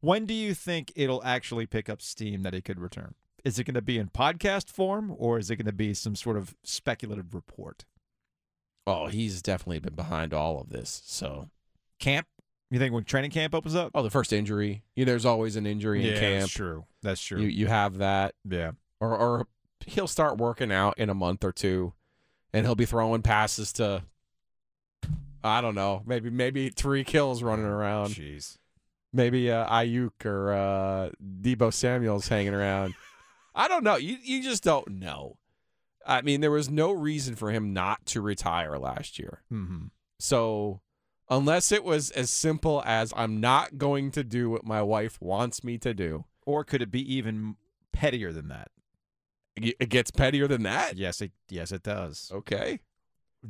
When 0.00 0.26
do 0.26 0.34
you 0.34 0.54
think 0.54 0.92
it'll 0.96 1.22
actually 1.22 1.66
pick 1.66 1.88
up 1.88 2.00
steam 2.02 2.42
that 2.42 2.54
he 2.54 2.60
could 2.62 2.80
return? 2.80 3.14
Is 3.44 3.58
it 3.58 3.64
going 3.64 3.74
to 3.74 3.82
be 3.82 3.98
in 3.98 4.08
podcast 4.08 4.68
form 4.70 5.14
or 5.16 5.38
is 5.38 5.50
it 5.50 5.56
going 5.56 5.66
to 5.66 5.72
be 5.72 5.94
some 5.94 6.16
sort 6.16 6.36
of 6.36 6.54
speculative 6.62 7.34
report? 7.34 7.84
Oh, 8.86 9.06
he's 9.06 9.40
definitely 9.42 9.78
been 9.78 9.94
behind 9.94 10.34
all 10.34 10.60
of 10.60 10.70
this. 10.70 11.02
So, 11.04 11.48
Camp? 11.98 12.26
You 12.70 12.78
think 12.78 12.94
when 12.94 13.04
training 13.04 13.30
camp 13.32 13.54
opens 13.54 13.74
up? 13.74 13.90
oh, 13.94 14.02
the 14.02 14.10
first 14.10 14.32
injury. 14.32 14.84
Yeah, 14.94 15.04
there's 15.04 15.26
always 15.26 15.56
an 15.56 15.66
injury 15.66 16.08
in 16.08 16.16
camp. 16.18 16.40
That's 16.42 16.52
true. 16.52 16.84
That's 17.02 17.20
true. 17.20 17.40
You 17.40 17.48
you 17.48 17.66
have 17.66 17.98
that, 17.98 18.34
yeah. 18.48 18.72
or 19.00 19.16
or 19.16 19.46
he'll 19.86 20.06
start 20.06 20.38
working 20.38 20.70
out 20.70 20.96
in 20.96 21.10
a 21.10 21.14
month 21.14 21.42
or 21.42 21.50
two, 21.50 21.94
and 22.52 22.66
he'll 22.66 22.74
be 22.74 22.86
throwing 22.86 23.22
passes 23.22 23.72
to. 23.74 24.02
I 25.42 25.60
don't 25.60 25.74
know. 25.74 26.02
Maybe 26.04 26.30
maybe 26.30 26.70
Tyreek 26.70 27.08
Hill 27.08 27.34
running 27.40 27.64
around. 27.64 28.10
Jeez. 28.10 28.58
Maybe 29.12 29.50
uh, 29.50 29.68
Aiyuk 29.68 30.24
or 30.24 30.52
uh, 30.52 31.10
Deebo 31.40 31.72
Samuel's 31.72 32.28
hanging 32.28 32.54
around. 32.54 32.94
I 33.54 33.66
don't 33.66 33.82
know. 33.82 33.96
You 33.96 34.18
you 34.22 34.42
just 34.42 34.62
don't 34.62 34.88
know. 34.88 35.36
I 36.06 36.22
mean, 36.22 36.40
there 36.40 36.50
was 36.50 36.70
no 36.70 36.92
reason 36.92 37.36
for 37.36 37.50
him 37.50 37.72
not 37.72 38.06
to 38.06 38.20
retire 38.20 38.78
last 38.78 39.18
year. 39.18 39.42
Mm-hmm. 39.52 39.86
So, 40.18 40.80
unless 41.28 41.72
it 41.72 41.84
was 41.84 42.10
as 42.10 42.30
simple 42.30 42.82
as 42.86 43.12
I'm 43.16 43.40
not 43.40 43.78
going 43.78 44.10
to 44.12 44.24
do 44.24 44.50
what 44.50 44.64
my 44.64 44.82
wife 44.82 45.20
wants 45.20 45.62
me 45.62 45.78
to 45.78 45.92
do, 45.94 46.24
Or 46.46 46.64
could 46.64 46.82
it 46.82 46.90
be 46.90 47.14
even 47.14 47.56
pettier 47.92 48.32
than 48.32 48.48
that? 48.48 48.70
It 49.56 49.76
it 49.78 49.88
gets 49.88 50.10
pettier 50.10 50.48
than 50.48 50.62
that. 50.64 50.96
Yes, 50.96 51.20
it 51.20 51.32
yes 51.48 51.72
it 51.72 51.82
does. 51.82 52.30
Okay. 52.34 52.80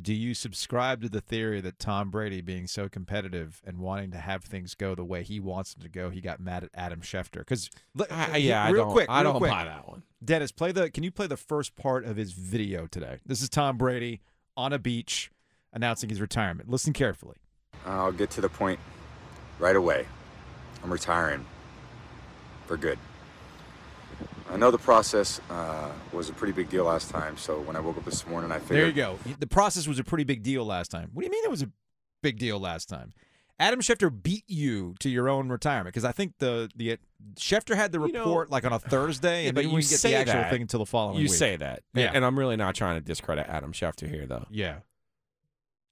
Do 0.01 0.15
you 0.15 0.35
subscribe 0.35 1.03
to 1.03 1.09
the 1.09 1.21
theory 1.21 1.61
that 1.63 1.81
Tom 1.81 2.11
Brady 2.11 2.41
being 2.41 2.69
so 2.69 2.89
competitive 2.89 3.61
and 3.67 3.79
wanting 3.79 4.13
to 4.13 4.19
have 4.19 4.45
things 4.45 4.77
go 4.77 4.95
the 4.95 5.05
way 5.05 5.25
he 5.25 5.41
wants 5.41 5.75
them 5.75 5.83
to 5.83 5.89
go, 5.89 6.11
he 6.11 6.21
got 6.21 6.39
mad 6.39 6.63
at 6.63 6.71
Adam 6.75 7.01
Schefter? 7.01 7.39
Because 7.39 7.69
I, 8.09 8.37
yeah, 8.37 8.63
I 8.63 8.71
real 8.71 8.85
don't. 8.85 8.93
quick, 8.93 9.11
I 9.11 9.23
real 9.23 9.33
don't 9.33 9.41
quick. 9.41 9.51
buy 9.51 9.65
that 9.65 9.89
one. 9.89 10.05
Dennis, 10.25 10.53
play 10.53 10.71
the. 10.71 10.91
Can 10.91 11.03
you 11.03 11.11
play 11.11 11.27
the 11.27 11.37
first 11.37 11.75
part 11.75 12.05
of 12.05 12.17
his 12.17 12.33
video 12.33 12.87
today? 12.87 13.19
This 13.27 13.43
is 13.43 13.49
Tom 13.49 13.77
Brady 13.77 14.21
on 14.57 14.73
a 14.73 14.79
beach 14.79 15.33
announcing 15.73 16.09
his 16.09 16.21
retirement. 16.21 16.69
Listen 16.71 16.93
carefully. 16.93 17.37
I'll 17.85 18.13
get 18.13 18.31
to 18.31 18.41
the 18.41 18.49
point 18.49 18.79
right 19.59 19.75
away. 19.77 20.07
I'm 20.85 20.93
retiring 20.93 21.45
for 22.67 22.77
good. 22.77 22.99
I 24.53 24.57
know 24.57 24.71
the 24.71 24.79
process 24.79 25.41
uh, 25.51 25.91
was 26.13 26.29
a 26.29 26.33
pretty 26.33 26.53
big 26.53 26.69
deal 26.71 26.85
last 26.85 27.09
time, 27.11 27.37
so 27.37 27.61
when 27.61 27.77
I 27.77 27.81
woke 27.81 27.97
up 27.99 28.05
this 28.05 28.27
morning, 28.27 28.51
I 28.51 28.59
figured. 28.59 28.79
There 28.79 28.87
you 28.89 28.93
go. 28.93 29.19
The 29.39 29.47
process 29.47 29.87
was 29.87 29.99
a 29.99 30.05
pretty 30.05 30.25
big 30.25 30.43
deal 30.43 30.65
last 30.65 30.91
time. 30.91 31.11
What 31.13 31.23
do 31.23 31.27
you 31.27 31.31
mean 31.31 31.45
it 31.45 31.51
was 31.51 31.63
a 31.63 31.71
big 32.23 32.39
deal 32.39 32.59
last 32.59 32.89
time? 32.89 33.13
Adam 33.61 33.81
Schefter 33.81 34.11
beat 34.11 34.45
you 34.49 34.95
to 35.01 35.09
your 35.11 35.29
own 35.29 35.51
retirement 35.51 35.89
because 35.89 36.05
I 36.05 36.13
think 36.13 36.33
the 36.39 36.71
the 36.75 36.97
Schefter 37.37 37.77
had 37.77 37.93
the 37.93 38.01
You 38.01 38.11
know- 38.13 38.21
report 38.21 38.51
like 38.51 38.65
on 38.65 38.73
a 38.73 38.79
Thursday, 38.79 39.43
Yeah, 39.43 39.49
and 39.51 39.55
but 39.55 39.61
then 39.63 39.71
you 39.71 39.77
we 39.77 39.83
get 39.83 40.01
the 40.01 40.15
actual 40.15 40.35
that. 40.41 40.51
thing 40.51 40.63
until 40.63 40.81
the 40.81 40.87
following 40.87 41.19
You 41.19 41.25
week. 41.25 41.33
say 41.35 41.57
that, 41.57 41.83
Yeah. 41.95 42.11
and 42.15 42.25
I'm 42.25 42.39
really 42.39 42.57
not 42.57 42.75
trying 42.75 42.97
to 42.97 43.03
discredit 43.03 43.47
Adam 43.49 43.73
Schefter 43.73 44.09
here, 44.09 44.27
though. 44.27 44.47
yeah, 44.51 44.79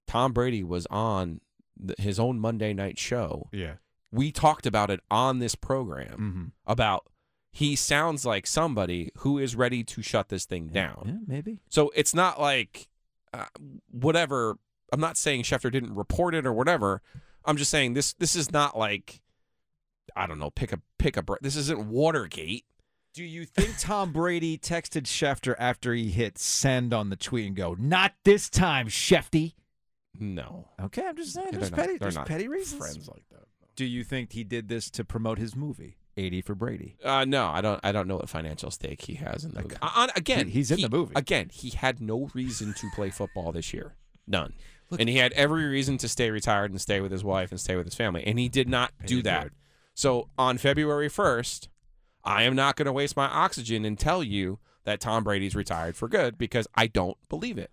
Tom 0.07 0.33
Brady 0.33 0.63
was 0.63 0.87
on 0.87 1.41
the, 1.77 1.93
his 1.99 2.19
own 2.19 2.39
Monday 2.39 2.73
night 2.73 2.97
show. 2.97 3.47
yeah, 3.53 3.73
We 4.11 4.31
talked 4.31 4.65
about 4.65 4.89
it 4.89 4.99
on 5.11 5.37
this 5.39 5.53
program 5.55 6.09
mm-hmm. 6.11 6.43
about 6.71 7.05
he 7.51 7.75
sounds 7.75 8.25
like 8.25 8.45
somebody 8.47 9.11
who 9.17 9.37
is 9.37 9.55
ready 9.55 9.83
to 9.83 10.01
shut 10.01 10.29
this 10.29 10.45
thing 10.45 10.67
down. 10.67 11.03
yeah, 11.05 11.13
maybe. 11.27 11.59
So 11.69 11.91
it's 11.95 12.13
not 12.13 12.39
like 12.39 12.87
uh, 13.33 13.45
whatever. 13.91 14.57
I'm 14.91 14.99
not 14.99 15.17
saying 15.17 15.43
Schefter 15.43 15.71
didn't 15.71 15.95
report 15.95 16.33
it 16.35 16.45
or 16.45 16.53
whatever. 16.53 17.01
I'm 17.45 17.57
just 17.57 17.71
saying 17.71 17.93
this. 17.93 18.13
This 18.13 18.35
is 18.35 18.51
not 18.51 18.77
like 18.77 19.21
I 20.15 20.27
don't 20.27 20.39
know. 20.39 20.49
Pick 20.51 20.71
a 20.73 20.79
pick 20.97 21.17
a. 21.17 21.23
This 21.41 21.55
isn't 21.55 21.87
Watergate. 21.87 22.65
Do 23.13 23.23
you 23.23 23.45
think 23.45 23.77
Tom 23.79 24.11
Brady 24.13 24.57
texted 24.57 25.03
Schefter 25.03 25.55
after 25.57 25.93
he 25.93 26.09
hit 26.11 26.37
send 26.37 26.93
on 26.93 27.09
the 27.09 27.15
tweet 27.15 27.47
and 27.47 27.55
go, 27.55 27.75
"Not 27.77 28.13
this 28.23 28.49
time, 28.49 28.87
Shefty"? 28.87 29.53
No, 30.19 30.67
Okay, 30.81 31.05
I'm 31.07 31.15
just 31.15 31.33
saying. 31.33 31.49
There's 31.51 31.69
petty, 31.71 31.93
not, 31.93 31.99
there's 32.01 32.17
petty 32.17 32.47
reasons. 32.47 32.79
friends 32.79 33.07
like 33.07 33.23
that. 33.31 33.45
Do 33.75 33.85
you 33.85 34.03
think 34.03 34.33
he 34.33 34.43
did 34.43 34.67
this 34.67 34.89
to 34.91 35.05
promote 35.05 35.37
his 35.37 35.55
movie, 35.55 35.97
80 36.19 36.41
for 36.41 36.55
Brady? 36.55 36.95
Uh, 37.03 37.25
no, 37.25 37.47
I 37.47 37.61
don't. 37.61 37.79
I 37.83 37.91
don't 37.91 38.07
know 38.07 38.17
what 38.17 38.29
financial 38.29 38.69
stake 38.71 39.01
he 39.01 39.15
has 39.15 39.43
in 39.45 39.53
the 39.53 39.61
movie. 39.63 39.75
On- 39.81 40.09
again, 40.15 40.47
He- 40.47 40.51
he's 40.53 40.71
in 40.71 40.77
he- 40.77 40.83
the 40.83 40.89
movie. 40.89 41.13
Again, 41.15 41.49
he 41.51 41.69
had 41.71 41.99
no 42.01 42.29
reason 42.33 42.73
to 42.75 42.89
play 42.95 43.09
football 43.09 43.51
this 43.51 43.73
year. 43.73 43.95
None. 44.27 44.53
and 44.97 45.07
he 45.07 45.17
had 45.17 45.31
every 45.33 45.65
reason 45.65 45.97
to 45.99 46.07
stay 46.07 46.31
retired 46.31 46.71
and 46.71 46.81
stay 46.81 46.99
with 46.99 47.11
his 47.11 47.23
wife 47.23 47.51
and 47.51 47.59
stay 47.59 47.75
with 47.75 47.85
his 47.85 47.93
family, 47.93 48.23
and 48.25 48.39
he 48.39 48.49
did 48.49 48.67
not 48.67 48.91
do 49.05 49.21
that. 49.21 49.49
So 49.93 50.29
on 50.37 50.57
February 50.57 51.09
first, 51.09 51.69
I 52.23 52.41
am 52.43 52.55
not 52.55 52.75
going 52.75 52.87
to 52.87 52.91
waste 52.91 53.15
my 53.15 53.27
oxygen 53.27 53.85
and 53.85 53.99
tell 53.99 54.23
you 54.23 54.57
that 54.85 54.99
Tom 54.99 55.23
Brady's 55.23 55.55
retired 55.55 55.95
for 55.95 56.07
good 56.07 56.37
because 56.39 56.67
I 56.73 56.87
don't 56.87 57.17
believe 57.29 57.57
it. 57.59 57.69